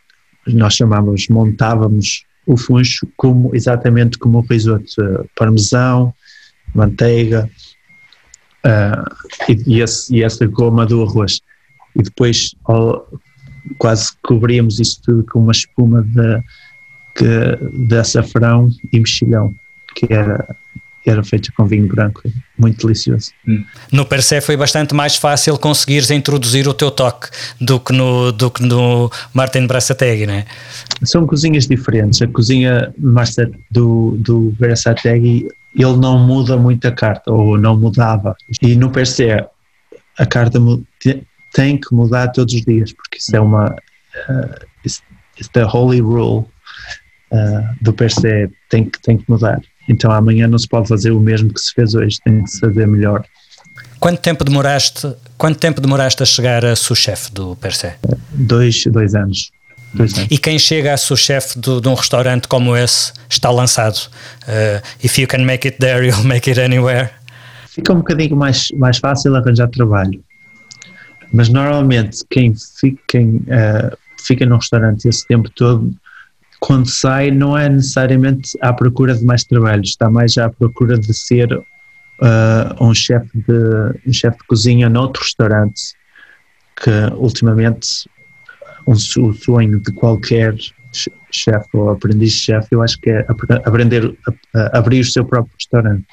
[0.47, 6.13] nós chamávamos, montávamos o funcho como, exatamente como o risoto, uh, parmesão,
[6.73, 7.47] manteiga
[8.65, 11.41] uh, e, e, esse, e essa goma do arroz.
[11.95, 13.07] E depois, ao,
[13.78, 16.43] quase cobríamos isso tudo com uma espuma de,
[17.15, 19.54] que, de açafrão e mexilhão,
[19.95, 20.56] que era,
[21.06, 22.21] era feita com vinho branco,
[22.58, 23.32] muito delicioso.
[23.47, 23.63] Hum.
[23.91, 28.49] No Percé foi bastante mais fácil conseguires introduzir o teu toque do que no, do
[28.49, 30.45] que no Martin Brassategui, não é?
[31.04, 32.21] São cozinhas diferentes.
[32.21, 38.36] A cozinha master do, do Brassategui, ele não muda muito a carta, ou não mudava.
[38.62, 39.47] E no Percé,
[40.17, 40.60] a carta
[41.53, 43.75] tem que mudar todos os dias, porque isso é uma.
[44.29, 45.01] Uh, it's,
[45.37, 46.45] it's the holy rule
[47.31, 49.61] uh, do per se, tem que, tem que mudar.
[49.87, 52.59] Então amanhã não se pode fazer o mesmo que se fez hoje, tem que se
[52.59, 53.23] fazer melhor.
[53.99, 57.93] Quanto tempo demoraste, quanto tempo demoraste a chegar a sous-chefe do per se?
[58.31, 59.51] Dois, dois anos.
[59.93, 60.27] Dois anos.
[60.29, 63.97] E quem chega a sous-chefe de, de, um restaurante como esse está lançado.
[64.47, 67.11] Uh, if you can make it there, you'll make it anywhere.
[67.69, 70.23] Fica um bocadinho mais, mais fácil arranjar trabalho
[71.34, 75.91] mas normalmente quem fica, quem, uh, fica no restaurante esse tempo todo,
[76.60, 81.13] quando sai, não é necessariamente à procura de mais trabalho, está mais à procura de
[81.13, 81.65] ser uh,
[82.80, 85.82] um chefe de, um chef de cozinha noutro restaurante,
[86.82, 88.08] que ultimamente
[88.86, 90.56] um, o sonho de qualquer
[91.32, 93.26] chefe ou aprendiz de chefe, eu acho que é
[93.65, 94.15] aprender
[94.54, 96.06] a, abrir o seu próprio restaurante.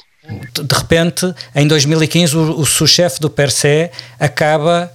[0.55, 4.91] De repente, em 2015, o, o sous-chefe do Per Se acaba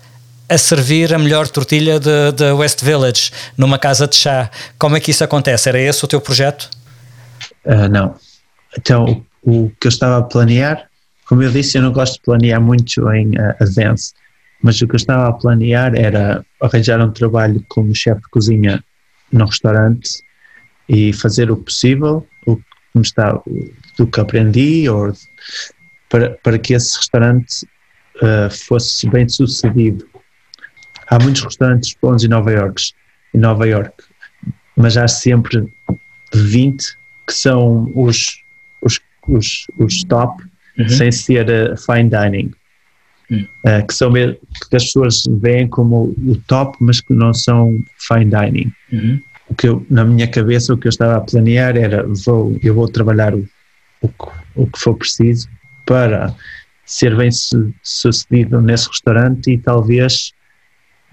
[0.48, 4.50] a servir a melhor tortilha de, West Village numa casa de chá.
[4.78, 5.70] Como é que isso acontece?
[5.70, 6.70] Era esse o teu projeto?
[7.66, 8.16] Uh, não,
[8.78, 10.88] então, o que eu estava a planear,
[11.28, 14.14] como eu disse, eu não gosto de planear muito em uh, advance,
[14.62, 18.84] mas o que eu estava a planear era arranjar um trabalho como chefe de cozinha
[19.32, 20.24] num restaurante
[20.88, 23.40] e fazer o possível, o que está,
[23.98, 25.12] do que aprendi, ou
[26.10, 27.66] para, para que esse restaurante
[28.18, 30.08] uh, fosse bem sucedido.
[31.10, 32.82] Há muitos restaurantes bons em Nova York,
[33.34, 33.94] em Nova York,
[34.76, 35.72] mas há sempre
[36.34, 38.44] 20 que são os,
[38.82, 40.44] os, os, os top,
[40.78, 40.90] uhum.
[40.90, 42.52] sem ser uh, fine dining.
[43.30, 43.48] Uhum.
[43.66, 48.26] Uh, que são que as pessoas veem como o top, mas que não são fine
[48.26, 48.72] dining.
[48.92, 49.22] Uhum.
[49.48, 52.74] O que eu, na minha cabeça, o que eu estava a planear era: vou, eu
[52.74, 53.48] vou trabalhar o,
[54.02, 54.10] o,
[54.56, 55.50] o que for preciso
[55.86, 56.36] para
[56.86, 57.30] ser bem
[57.82, 60.32] sucedido nesse restaurante e talvez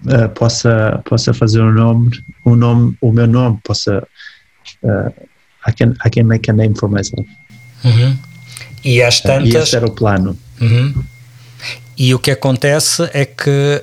[0.05, 4.05] uh, possa possa fazer um nome, um nome, o meu nome possa
[4.83, 5.13] uh,
[5.67, 7.27] I can I can make a name for myself.
[7.83, 8.17] Uhum.
[8.83, 9.53] E às tantas.
[9.53, 10.37] Uh, e esse era o plano.
[10.59, 11.03] Uhum.
[11.97, 13.81] E o que acontece é que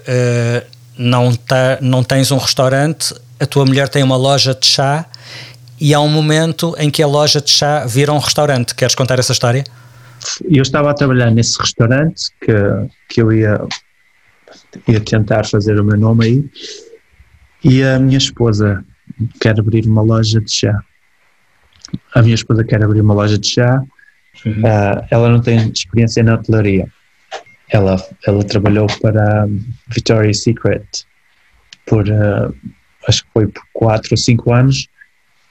[0.98, 5.06] não, tá, não tens um restaurante, a tua mulher tem uma loja de chá
[5.80, 8.74] e há um momento em que a loja de chá vira um restaurante.
[8.74, 9.64] Queres contar essa história?
[10.44, 12.52] Eu estava a trabalhar nesse restaurante que,
[13.08, 13.58] que eu ia,
[14.88, 16.50] ia tentar fazer o meu nome aí
[17.62, 18.84] e a minha esposa
[19.40, 20.82] quer abrir uma loja de chá
[22.14, 23.82] a minha esposa quer abrir uma loja de chá,
[24.44, 24.52] uhum.
[24.52, 26.88] uh, ela não tem experiência na hotelaria.
[27.68, 29.46] Ela, ela trabalhou para
[29.88, 30.84] Victoria's Secret
[31.86, 32.54] por, uh,
[33.06, 34.88] acho que foi por 4 ou 5 anos,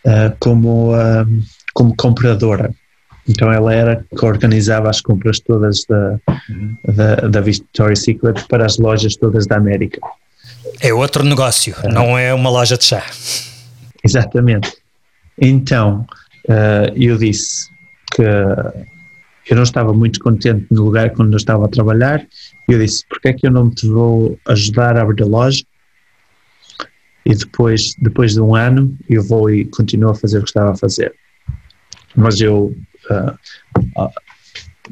[0.06, 0.92] uh, como,
[1.74, 2.74] como compradora.
[3.30, 6.20] Então ela era que organizava as compras todas da,
[6.84, 10.02] da, da Victoria's Secret para as lojas todas da América.
[10.82, 13.06] É outro negócio, não é uma loja de chá.
[14.04, 14.74] Exatamente.
[15.40, 16.06] Então,
[16.48, 17.70] uh, eu disse
[18.16, 22.26] que eu não estava muito contente no lugar quando eu estava a trabalhar.
[22.68, 25.64] Eu disse: porque é que eu não te vou ajudar a abrir a loja?
[27.26, 30.72] E depois, depois de um ano, eu vou e continuo a fazer o que estava
[30.72, 31.14] a fazer.
[32.16, 32.76] Mas eu
[33.14, 34.12] uh, uh,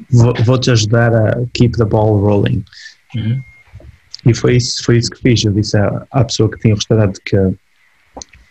[0.10, 2.64] vou, vou, te ajudar a keep the ball rolling.
[3.16, 3.42] Uhum.
[4.26, 5.44] E foi isso, foi isso que fiz.
[5.44, 7.38] Eu disse à, à pessoa que tinha o restaurante que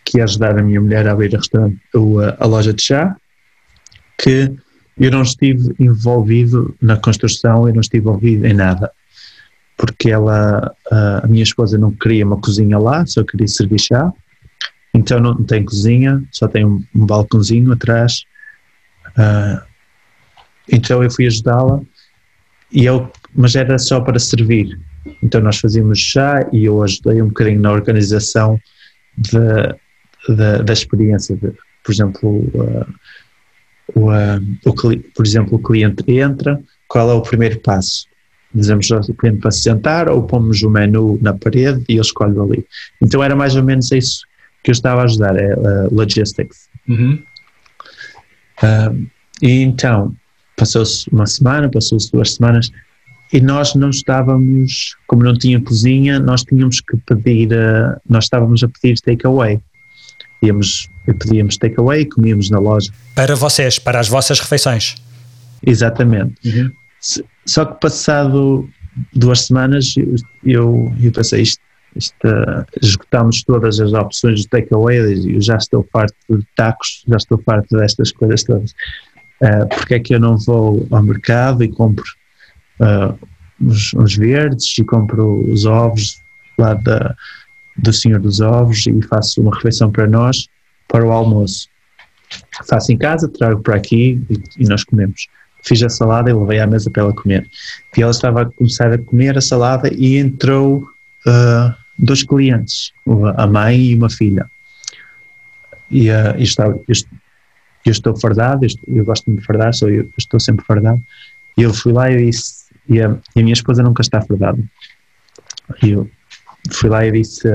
[0.07, 3.15] que ia ajudar a minha mulher a abrir a, restaurante, a, a loja de chá,
[4.17, 4.53] que
[4.97, 8.89] eu não estive envolvido na construção, eu não estive envolvido em nada,
[9.77, 14.11] porque ela, a minha esposa não queria uma cozinha lá, só queria servir chá,
[14.93, 18.23] então não tem cozinha, só tem um, um balcãozinho atrás,
[19.17, 19.61] uh,
[20.71, 21.81] então eu fui ajudá-la,
[22.71, 24.79] e eu, mas era só para servir,
[25.23, 28.59] então nós fazíamos chá e eu ajudei um bocadinho na organização
[29.17, 31.35] de, da, da experiência.
[31.35, 31.53] De,
[31.83, 32.85] por exemplo, uh,
[33.95, 38.05] o, uh, o, por exemplo, o cliente entra, qual é o primeiro passo?
[38.53, 42.37] Dizemos ao cliente para se sentar ou pomos o menu na parede e ele escolhe
[42.39, 42.65] ali.
[43.01, 44.25] Então era mais ou menos isso
[44.63, 46.67] que eu estava a ajudar, é uh, logistics.
[46.87, 47.21] Uhum.
[48.63, 49.07] Uh,
[49.41, 50.15] e então,
[50.55, 52.71] passou-se uma semana, passou-se duas semanas,
[53.31, 58.63] e nós não estávamos, como não tinha cozinha, nós tínhamos que pedir, uh, nós estávamos
[58.63, 59.61] a pedir takeaway
[60.41, 62.91] íamos, pedíamos takeaway e comíamos na loja.
[63.15, 64.95] Para vocês, para as vossas refeições?
[65.65, 66.35] Exatamente.
[66.45, 66.71] Uhum.
[67.45, 68.69] Só que passado
[69.13, 69.95] duas semanas
[70.43, 71.61] eu, eu pensei isto,
[72.81, 77.77] esgotámos todas as opções de takeaway eu já estou farto de tacos, já estou farto
[77.77, 78.71] destas coisas todas.
[79.41, 82.05] Uh, porque é que eu não vou ao mercado e compro
[82.79, 83.17] uh,
[83.61, 86.21] uns, uns verdes e compro os ovos
[86.57, 87.15] lá da,
[87.77, 90.47] do Senhor dos Ovos e faço uma refeição para nós
[90.87, 91.67] para o almoço.
[92.67, 95.27] Faço em casa, trago para aqui e, e nós comemos.
[95.63, 97.47] Fiz a salada e levei à mesa para ela comer.
[97.95, 100.89] E ela estava a começar a comer a salada e entrou
[101.25, 102.91] uh, dois clientes,
[103.35, 104.49] a mãe e uma filha.
[105.89, 106.95] E uh, eu, eu,
[107.85, 111.01] eu, estou fardado, eu, eu, gosto de me fardar, sou eu, estou sempre fardado.
[111.57, 114.61] E eu fui lá e disse, e a, e a minha esposa nunca está fardada.
[115.81, 116.09] E eu
[116.71, 117.47] fui lá e disse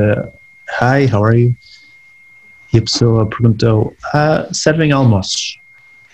[0.81, 1.57] Hi, how are you?
[2.72, 5.59] E a pessoa perguntou ah, servem almoços?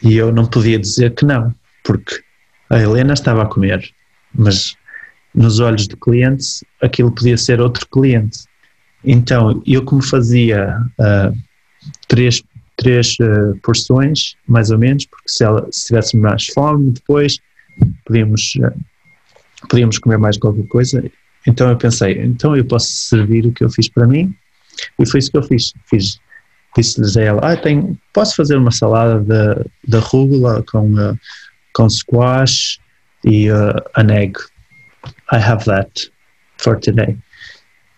[0.03, 2.23] E eu não podia dizer que não, porque
[2.71, 3.91] a Helena estava a comer,
[4.35, 4.77] mas
[5.39, 8.41] nos olhos do cliente aquilo podia ser outro cliente.
[9.05, 11.37] Então eu como fazia uh,
[12.09, 12.43] três,
[12.77, 17.39] três uh, porções, mais ou menos, porque se, ela, se tivéssemos mais fome depois
[18.05, 21.03] podíamos, uh, podíamos comer mais qualquer coisa
[21.47, 24.35] então eu pensei, então eu posso servir o que eu fiz para mim,
[24.99, 25.73] e foi isso que eu fiz.
[25.87, 26.21] Fiz
[26.77, 30.95] disse-lhes a ela, ah, tenho, posso fazer uma salada de, de rúgula com,
[31.73, 32.79] com squash
[33.25, 34.39] e uh, an egg.
[35.33, 36.11] I have that
[36.59, 37.17] for today.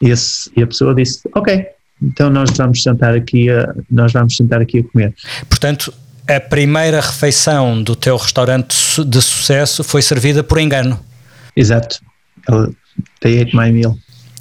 [0.01, 1.67] E, esse, e a pessoa disse, ok,
[2.03, 5.15] então nós vamos sentar aqui a, nós vamos sentar aqui a comer.
[5.49, 5.93] Portanto,
[6.27, 10.99] a primeira refeição do teu restaurante de sucesso foi servida por engano.
[11.57, 12.01] Exato.
[13.21, 13.97] They ate my meal.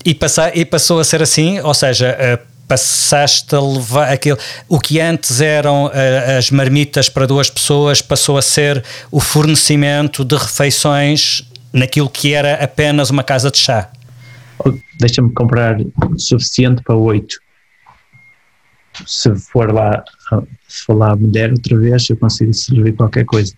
[0.05, 4.37] E, passa, e passou a ser assim, ou seja, passaste a levar aquilo,
[4.67, 5.91] o que antes eram
[6.37, 11.43] as marmitas para duas pessoas passou a ser o fornecimento de refeições
[11.73, 13.91] naquilo que era apenas uma casa de chá.
[14.99, 15.77] Deixa-me comprar
[16.17, 17.39] suficiente para oito.
[19.05, 20.03] Se for lá,
[20.67, 23.53] se for lá a mulher outra vez, eu consigo servir qualquer coisa.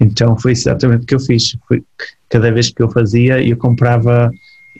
[0.00, 1.56] Então foi exatamente o que eu fiz.
[1.68, 1.82] Foi,
[2.28, 4.30] cada vez que eu fazia, eu comprava,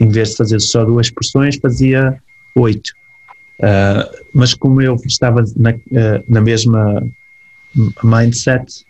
[0.00, 2.18] em vez de fazer só duas porções, fazia
[2.56, 2.90] oito.
[3.58, 7.06] Uh, mas como eu estava na, uh, na mesma
[8.02, 8.84] mindset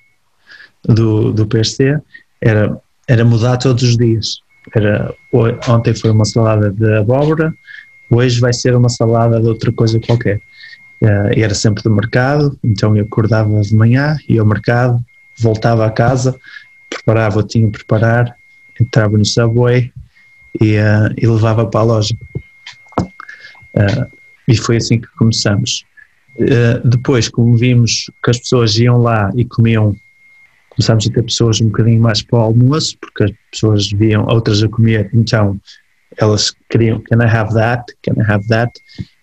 [0.84, 2.00] do, do PSC,
[2.40, 2.80] era,
[3.12, 4.40] era mudar todos os dias.
[4.74, 5.14] Era,
[5.68, 7.54] ontem foi uma salada de abóbora,
[8.08, 10.40] hoje vai ser uma salada de outra coisa qualquer.
[11.02, 14.98] Uh, era sempre do mercado, então eu acordava de manhã, ia ao mercado,
[15.38, 16.34] voltava a casa,
[16.88, 18.34] preparava o que tinha a preparar,
[18.80, 19.92] entrava no Subway
[20.58, 22.16] e, uh, e levava para a loja.
[23.74, 24.10] Uh,
[24.48, 25.84] e foi assim que começamos.
[26.36, 29.94] Uh, depois, como vimos que as pessoas iam lá e comiam,
[30.74, 34.62] começámos a ter pessoas um bocadinho mais para o almoço, porque as pessoas viam outras
[34.62, 35.60] a comer, então
[36.16, 38.72] elas queriam, can I have that, can I have that.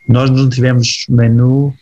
[0.08, 1.74] Nós não tivemos menu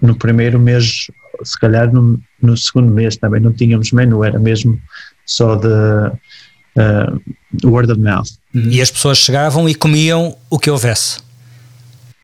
[0.00, 1.06] no primeiro mês,
[1.42, 4.80] se calhar no, no segundo mês também não tínhamos menu, era mesmo
[5.24, 7.22] só de uh,
[7.64, 8.28] word of mouth.
[8.54, 11.20] E as pessoas chegavam e comiam o que houvesse.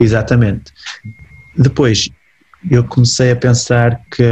[0.00, 0.72] Exatamente.
[1.56, 2.08] Depois
[2.70, 4.24] eu comecei a pensar que,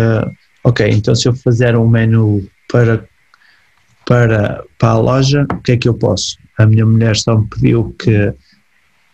[0.65, 3.09] ok, então se eu fizer um menu para,
[4.07, 6.37] para, para a loja, o que é que eu posso?
[6.59, 8.33] A minha mulher só me pediu que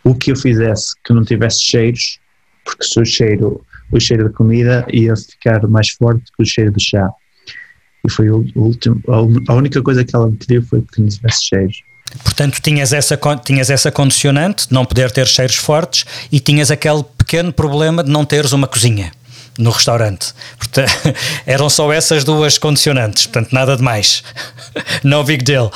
[0.03, 2.19] o que eu fizesse que não tivesse cheiros,
[2.65, 6.71] porque se o cheiro, o cheiro de comida ia ficar mais forte que o cheiro
[6.71, 7.09] do chá.
[8.05, 9.01] E foi o último,
[9.47, 11.81] a única coisa que ela me pediu foi que não tivesse cheiros.
[12.21, 17.03] Portanto, tinhas essa, tinhas essa condicionante de não poder ter cheiros fortes e tinhas aquele
[17.17, 19.11] pequeno problema de não teres uma cozinha
[19.57, 20.33] no restaurante.
[20.57, 20.91] Portanto,
[21.45, 24.23] eram só essas duas condicionantes, portanto, nada de mais.
[25.03, 25.71] no big deal.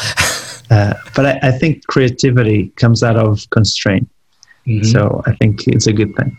[0.70, 4.08] Uh, but I, I, think creativity comes out of constraint.
[4.66, 4.92] Mm -hmm.
[4.92, 6.36] So I think it's a good thing.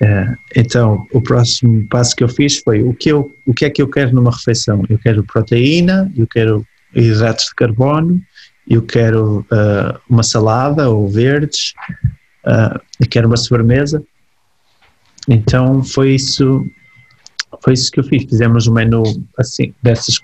[0.00, 3.70] Uh, então, o próximo passo que eu fiz foi o que, eu, o que é
[3.70, 4.84] que eu quero numa refeição?
[4.88, 6.64] Eu quero proteína, eu quero
[6.94, 8.22] hidratos de carbono,
[8.68, 11.72] eu quero uh, uma salada ou verdes,
[12.46, 14.02] uh, eu quero uma sobremesa.
[15.28, 16.66] Então foi isso,
[17.62, 18.24] foi isso que eu fiz.
[18.24, 19.02] Fizemos um menu
[19.36, 20.18] assim, dessas,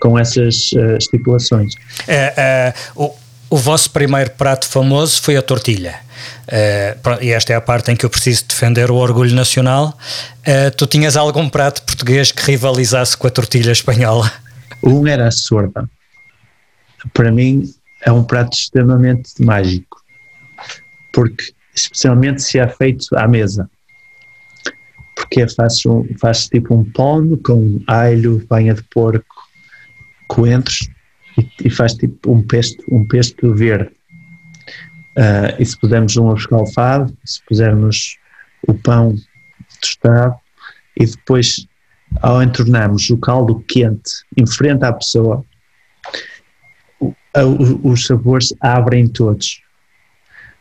[0.00, 1.74] com essas uh, estipulações.
[2.08, 3.12] É, o,
[3.50, 6.00] o vosso primeiro prato famoso foi a tortilha.
[6.48, 9.96] Uh, e esta é a parte em que eu preciso defender o orgulho nacional.
[10.40, 14.32] Uh, tu tinhas algum prato português que rivalizasse com a tortilha espanhola?
[14.82, 15.88] Um era a sorda
[17.12, 17.72] para mim
[18.04, 20.02] é um prato extremamente mágico,
[21.12, 23.68] porque especialmente se é feito à mesa,
[25.86, 29.34] um, faz tipo um pão com alho, banha de porco,
[30.28, 30.88] coentros
[31.38, 33.90] e, e faz tipo um pesto, um pesto verde.
[35.16, 38.18] Uh, e se pusermos um escalfado, se pusermos
[38.68, 39.16] o pão
[39.80, 40.36] tostado
[40.98, 41.66] e depois
[42.22, 45.44] ao entornarmos o caldo quente em frente à pessoa,
[47.82, 49.60] os sabores abrem todos.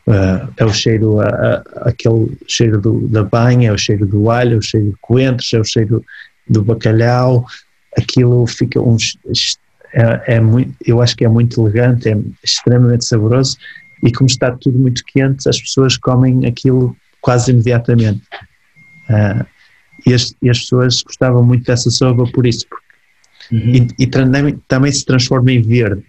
[0.08, 4.54] Uh, é o cheiro, uh, aquele cheiro do, da banha, é o cheiro do alho,
[4.54, 6.06] é o cheiro de coentros, é o cheiro
[6.48, 7.46] do bacalhau,
[7.98, 8.98] aquilo fica um,
[9.94, 13.58] é, é, muito, eu acho que é muito elegante, é extremamente saboroso
[14.04, 18.22] e como está tudo muito quente, as pessoas comem aquilo quase imediatamente.
[19.10, 19.46] Uh,
[20.06, 22.66] e, as, e, as, pessoas gostavam muito dessa sopa por isso,
[23.52, 23.58] uhum.
[23.58, 26.04] e, e também, também se transforma em verde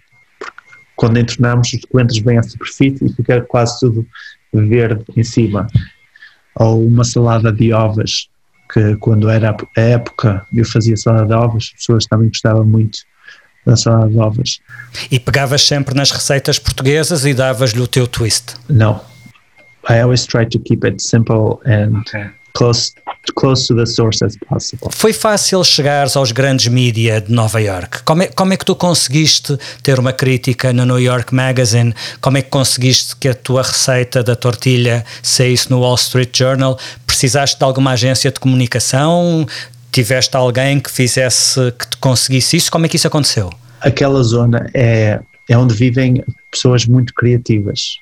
[0.97, 4.05] quando entornamos, os coentros vêm à superfície e fica quase tudo
[4.51, 5.67] verde em cima.
[6.55, 8.27] Ou uma salada de ovas,
[8.73, 12.99] que quando era a época eu fazia salada de ovas, as pessoas também gostavam muito
[13.65, 14.59] da salada de ovas.
[15.11, 18.55] E pegavas sempre nas receitas portuguesas e davas-lhe o teu twist?
[18.67, 18.99] Não.
[19.89, 22.31] I always try to keep it simple and okay.
[22.53, 22.93] close
[23.33, 24.89] close to the source as possible.
[24.91, 28.03] Foi fácil chegares aos grandes mídia de Nova York.
[28.03, 31.93] Como é, como é que tu conseguiste ter uma crítica no New York Magazine?
[32.21, 36.77] Como é que conseguiste que a tua receita da tortilha saísse no Wall Street Journal?
[37.05, 39.45] Precisaste de alguma agência de comunicação?
[39.91, 42.71] Tiveste alguém que fizesse, que te conseguisse isso?
[42.71, 43.49] Como é que isso aconteceu?
[43.81, 45.19] Aquela zona é,
[45.49, 47.99] é onde vivem pessoas muito criativas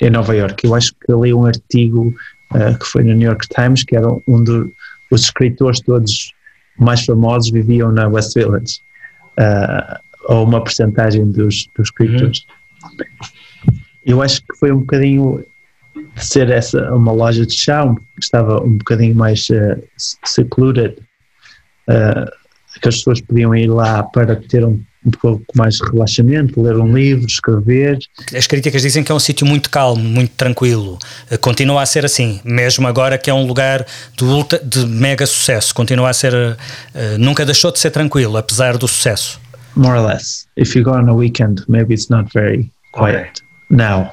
[0.00, 0.64] em Nova York.
[0.66, 2.14] Eu acho que li um artigo
[2.54, 4.70] uh, que foi no New York Times, que era um dos
[5.12, 6.32] escritores todos
[6.78, 8.80] mais famosos viviam na West Village,
[9.38, 12.46] uh, ou uma porcentagem dos, dos escritores.
[12.82, 13.72] Uhum.
[14.04, 15.44] Eu acho que foi um bocadinho
[15.94, 19.82] de ser essa uma loja de chá, que estava um bocadinho mais uh,
[20.24, 20.96] secluded,
[21.88, 22.30] uh,
[22.80, 26.76] que as pessoas podiam ir lá para ter um um pouco mais de relaxamento, ler
[26.76, 27.98] um livro, escrever.
[28.36, 30.98] As críticas dizem que é um sítio muito calmo, muito tranquilo.
[31.30, 33.84] Eh, continua a ser assim, mesmo agora que é um lugar
[34.16, 35.74] de, ultra, de mega sucesso.
[35.74, 36.32] Continua a ser.
[36.32, 39.40] Uh, nunca deixou de ser tranquilo, apesar do sucesso.
[39.74, 40.46] More or less.
[40.56, 43.46] If you go on a weekend, maybe it's not very quiet okay.
[43.70, 44.12] now.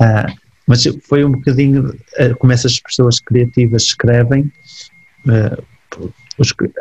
[0.00, 0.32] uh,
[0.66, 4.50] mas foi um bocadinho uh, como essas pessoas criativas escrevem.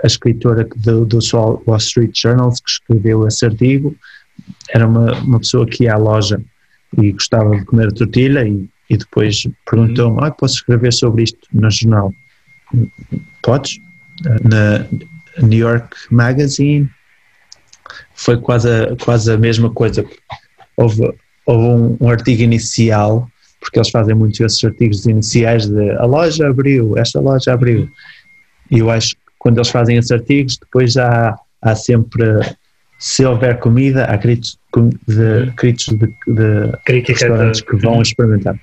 [0.03, 1.19] A escritora do, do
[1.67, 3.95] Wall Street Journal que escreveu esse artigo
[4.69, 6.41] era uma, uma pessoa que ia à loja
[6.97, 10.23] e gostava de comer tortilha e, e depois perguntou-me, uhum.
[10.23, 12.13] ah, posso escrever sobre isto no jornal?
[13.41, 13.79] Podes?
[14.43, 14.85] Na
[15.41, 16.89] New York Magazine
[18.13, 20.05] foi quase a, quase a mesma coisa.
[20.75, 21.13] Houve,
[21.45, 23.29] houve um, um artigo inicial,
[23.59, 27.89] porque eles fazem muitos esses artigos iniciais de a loja abriu, esta loja abriu.
[28.71, 32.23] E eu acho quando eles fazem esses artigos, depois há, há sempre,
[32.99, 34.59] se houver comida, há críticos
[35.07, 38.59] de, críticos de, de restaurantes que vão experimentar.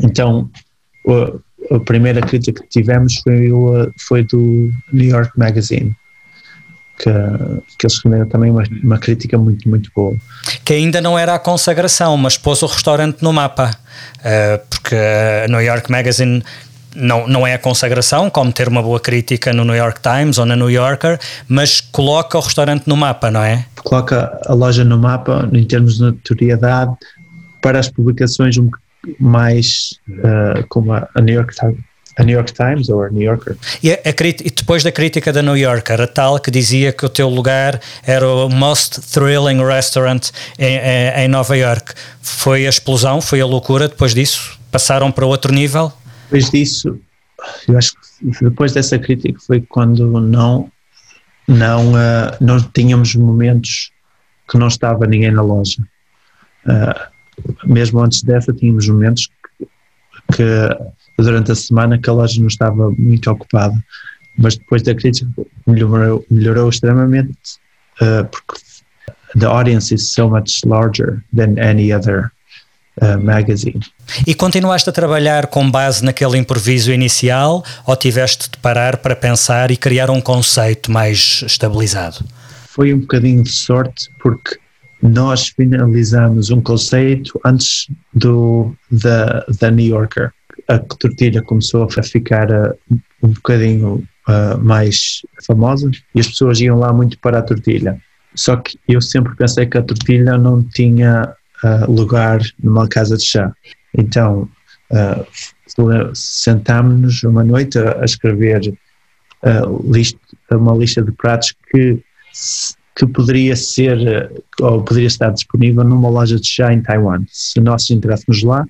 [0.00, 0.50] Então,
[1.08, 3.48] a, a primeira crítica que tivemos foi,
[4.08, 5.94] foi do New York Magazine.
[6.98, 7.10] Que,
[7.78, 10.14] que eles escreveram também uma, uma crítica muito, muito boa.
[10.62, 13.70] Que ainda não era a consagração, mas pôs o restaurante no mapa,
[14.18, 16.42] uh, porque a New York Magazine
[16.94, 20.46] não, não é a consagração, como ter uma boa crítica no New York Times ou
[20.46, 21.18] na New Yorker,
[21.48, 23.64] mas coloca o restaurante no mapa, não é?
[23.84, 26.92] Coloca a loja no mapa em termos de notoriedade
[27.60, 28.56] para as publicações
[29.18, 31.78] mais uh, como a New York Times.
[32.18, 33.56] A New York Times ou a New Yorker.
[33.82, 37.06] E, a, a, e, depois da crítica da New Yorker, a tal que dizia que
[37.06, 40.28] o teu lugar era o most thrilling restaurant
[40.58, 41.94] em, em, em Nova York.
[42.20, 44.58] Foi a explosão, foi a loucura depois disso?
[44.70, 45.92] Passaram para outro nível?
[46.30, 47.00] Depois disso,
[47.66, 50.70] eu acho que depois dessa crítica foi quando não
[51.48, 53.90] não uh, não tínhamos momentos
[54.48, 55.82] que não estava ninguém na loja.
[56.64, 59.66] Uh, mesmo antes dessa tínhamos momentos que,
[60.36, 60.68] que,
[61.18, 63.74] durante a semana que a loja não estava muito ocupada,
[64.38, 65.28] mas depois da crítica
[65.66, 67.58] melhorou, melhorou extremamente
[68.00, 68.60] uh, porque
[69.36, 72.30] the audience is so much larger than any other
[73.00, 73.80] uh, magazine.
[74.26, 79.70] E continuaste a trabalhar com base naquele improviso inicial ou tiveste de parar para pensar
[79.70, 82.24] e criar um conceito mais estabilizado?
[82.68, 84.58] Foi um bocadinho de sorte porque
[85.02, 90.30] nós finalizamos um conceito antes do da, da New Yorker.
[90.68, 92.74] A tortilha começou a ficar uh,
[93.22, 97.98] um bocadinho uh, mais famosa e as pessoas iam lá muito para a tortilha.
[98.34, 101.34] Só que eu sempre pensei que a tortilha não tinha
[101.64, 103.52] uh, lugar numa casa de chá.
[103.96, 104.48] Então,
[104.90, 108.60] uh, sentámos-nos uma noite a, a escrever
[109.42, 112.02] uh, uma lista de pratos que,
[112.96, 114.30] que poderia ser
[114.60, 117.24] ou poderia estar disponível numa loja de chá em Taiwan.
[117.28, 118.66] Se nós entrássemos lá,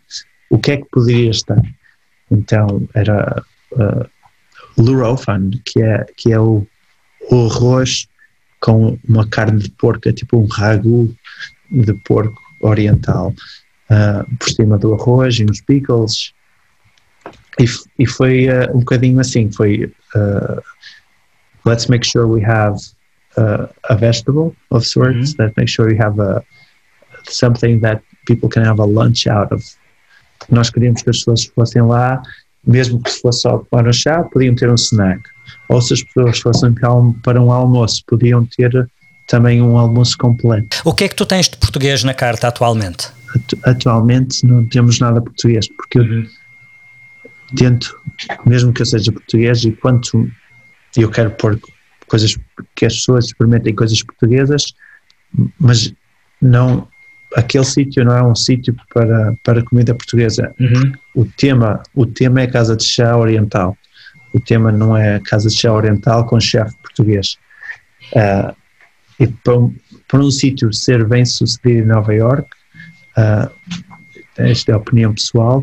[0.51, 1.61] o que é que poderia estar?
[2.30, 4.09] Então, era uh,
[4.80, 6.66] Lurofan, que é, que é o,
[7.30, 8.07] o arroz
[8.61, 11.14] com uma carne de porco, é tipo um ragu
[11.70, 13.34] de porco oriental
[13.90, 16.32] uh, por cima do arroz e nos pickles.
[17.58, 17.64] E,
[17.98, 20.62] e foi uh, um bocadinho assim, foi uh,
[21.64, 22.76] let's make sure we have
[23.88, 25.42] a vegetable of sorts, mm-hmm.
[25.42, 26.42] let's make sure we have a
[27.28, 29.62] something that people can have a lunch out of.
[30.50, 32.20] Nós queríamos que as pessoas fossem lá,
[32.66, 35.22] mesmo que se fosse só para o chá, podiam ter um snack.
[35.68, 36.74] Ou se as pessoas fossem
[37.22, 38.88] para um almoço, podiam ter
[39.31, 40.83] também um almoço completo.
[40.85, 43.09] O que é que tu tens de português na carta atualmente?
[43.62, 46.26] Atualmente não temos nada português, porque eu
[47.57, 47.97] tento,
[48.45, 50.28] mesmo que eu seja português, e quanto
[50.97, 51.61] eu quero pôr
[52.09, 52.37] coisas
[52.74, 54.74] que as pessoas experimentem coisas portuguesas,
[55.61, 55.95] mas
[56.43, 56.89] não
[57.37, 60.53] aquele sítio não é um sítio para, para comida portuguesa.
[60.59, 60.93] Uhum.
[61.14, 63.78] O, tema, o tema é casa de chá oriental.
[64.33, 67.37] O tema não é casa de chá oriental com chefe português.
[68.12, 68.59] Uh,
[69.20, 69.74] e para um,
[70.08, 72.48] para um sítio ser bem sucedido em Nova York,
[73.18, 73.50] uh,
[74.38, 75.62] esta é a opinião pessoal,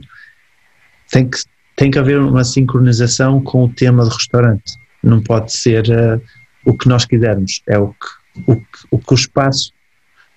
[1.12, 1.40] tem que,
[1.76, 4.78] tem que haver uma sincronização com o tema do restaurante.
[5.04, 6.22] Não pode ser uh,
[6.64, 9.72] o que nós quisermos, é o que o, o, que o espaço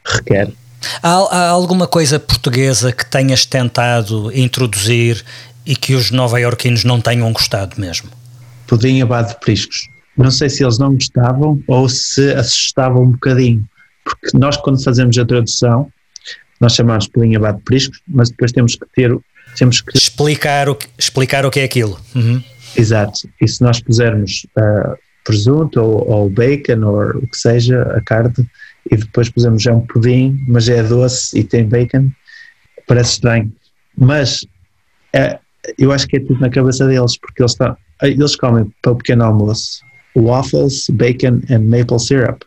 [0.04, 0.50] requer.
[1.02, 5.22] Há, há, alguma coisa portuguesa que tenhas tentado introduzir
[5.66, 8.08] e que os nova-iorquinos não tenham gostado mesmo?
[8.66, 9.90] Pudim abado de priscos.
[10.22, 13.66] Não sei se eles não gostavam ou se assustavam um bocadinho,
[14.04, 15.90] porque nós quando fazemos a tradução,
[16.60, 19.16] nós chamamos pudim abado de priscos, mas depois temos que ter
[19.56, 21.98] temos que explicar o que, explicar o que é aquilo.
[22.14, 22.42] Uhum.
[22.76, 23.28] Exato.
[23.40, 28.32] E se nós pusermos uh, presunto ou, ou, bacon ou o que seja, a carne,
[28.90, 32.10] e depois pusemos já um pudim, mas é doce e tem bacon,
[32.86, 33.52] parece estranho.
[33.96, 34.46] Mas
[35.12, 35.38] é,
[35.78, 38.96] eu acho que é tudo na cabeça deles, porque eles, estão, eles comem para o
[38.96, 39.80] pequeno almoço
[40.14, 42.44] waffles, bacon and maple syrup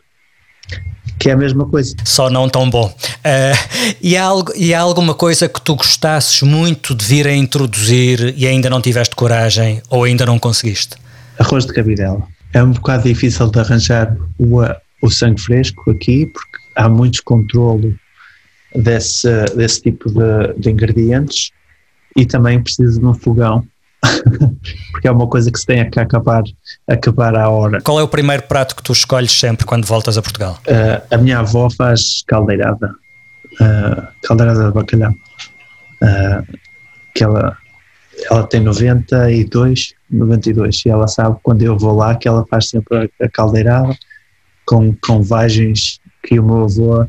[1.20, 1.96] que é a mesma coisa.
[2.04, 2.88] Só não tão bom.
[2.88, 8.34] Uh, e, há, e há alguma coisa que tu gostasses muito de vir a introduzir
[8.38, 10.98] e ainda não tiveste coragem ou ainda não conseguiste?
[11.40, 12.28] Arroz de cabidela.
[12.54, 14.60] É um bocado difícil de arranjar o,
[15.02, 17.96] o sangue fresco aqui, porque há muitos controle
[18.76, 21.52] desse, desse tipo de, de ingredientes
[22.16, 23.66] e também precisa de um fogão
[24.92, 26.44] porque é uma coisa que se tem que acabar,
[26.88, 27.82] acabar à hora.
[27.82, 30.60] Qual é o primeiro prato que tu escolhes sempre quando voltas a Portugal?
[30.68, 32.94] Uh, a minha avó faz caldeirada,
[33.62, 36.58] uh, caldeirada de bacalhau, uh,
[37.16, 37.58] que ela,
[38.30, 43.10] ela tem 92, 92, e ela sabe quando eu vou lá que ela faz sempre
[43.22, 43.96] a, caldeirada
[44.66, 47.06] com, com vagens que o meu avô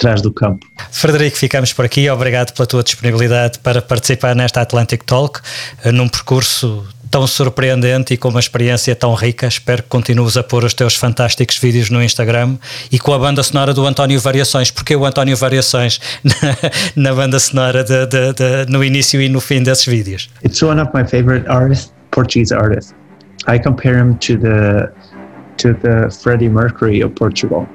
[0.00, 0.66] trás do campo.
[0.90, 2.08] Frederico, ficamos por aqui.
[2.08, 5.40] Obrigado pela tua disponibilidade para participar nesta Atlantic Talk,
[5.84, 9.46] eh, num percurso tão surpreendente e com uma experiência tão rica.
[9.46, 12.56] Espero que continues a pôr os teus fantásticos vídeos no Instagram
[12.90, 14.70] e com a banda sonora do António Variações.
[14.70, 19.40] Porque o António Variações na, na banda sonora de, de, de, no início e no
[19.40, 20.30] fim desses vídeos?
[20.44, 22.94] It's one of my favorite artists, Portuguese artists.
[23.46, 24.90] I compare him to the
[25.58, 27.66] to the Freddie Mercury of Portugal.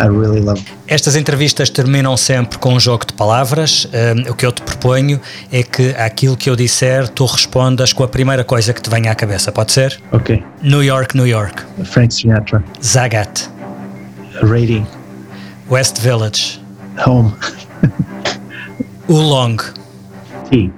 [0.00, 0.62] I really love.
[0.88, 3.86] Estas entrevistas terminam sempre com um jogo de palavras.
[3.86, 5.20] Um, o que eu te proponho
[5.52, 9.12] é que aquilo que eu disser, tu respondas com a primeira coisa que te venha
[9.12, 9.52] à cabeça.
[9.52, 10.00] Pode ser?
[10.10, 10.42] Ok.
[10.62, 11.62] New York, New York.
[11.84, 12.64] Frank Sinatra.
[12.82, 13.50] Zagat.
[14.42, 14.86] Rating.
[15.68, 16.60] West Village.
[17.06, 17.34] Home.
[19.08, 19.58] Oolong.
[20.48, 20.72] Tea.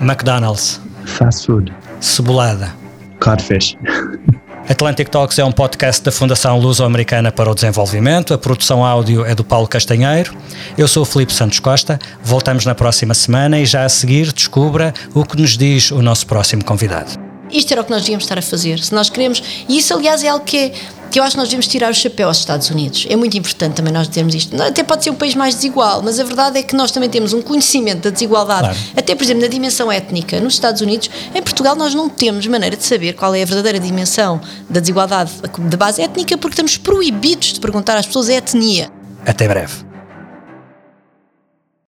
[0.00, 0.80] McDonald's.
[1.04, 1.72] Fast food.
[2.00, 2.72] Cebolada.
[3.20, 3.76] Codfish.
[4.68, 8.34] Atlantic Talks é um podcast da Fundação Luso-Americana para o Desenvolvimento.
[8.34, 10.36] A produção áudio é do Paulo Castanheiro.
[10.76, 12.00] Eu sou o Felipe Santos Costa.
[12.22, 16.26] Voltamos na próxima semana e já a seguir descubra o que nos diz o nosso
[16.26, 17.25] próximo convidado.
[17.50, 18.78] Isto era o que nós devíamos estar a fazer.
[18.80, 20.72] Se nós queremos, e isso aliás é algo que é
[21.10, 23.06] que eu acho que nós devemos tirar o chapéu aos Estados Unidos.
[23.08, 24.60] É muito importante também nós dizermos isto.
[24.60, 27.32] Até pode ser um país mais desigual, mas a verdade é que nós também temos
[27.32, 28.78] um conhecimento da desigualdade, claro.
[28.96, 30.40] até por exemplo na dimensão étnica.
[30.40, 33.78] Nos Estados Unidos, em Portugal, nós não temos maneira de saber qual é a verdadeira
[33.80, 38.90] dimensão da desigualdade de base étnica porque estamos proibidos de perguntar às pessoas a etnia.
[39.24, 39.95] Até breve.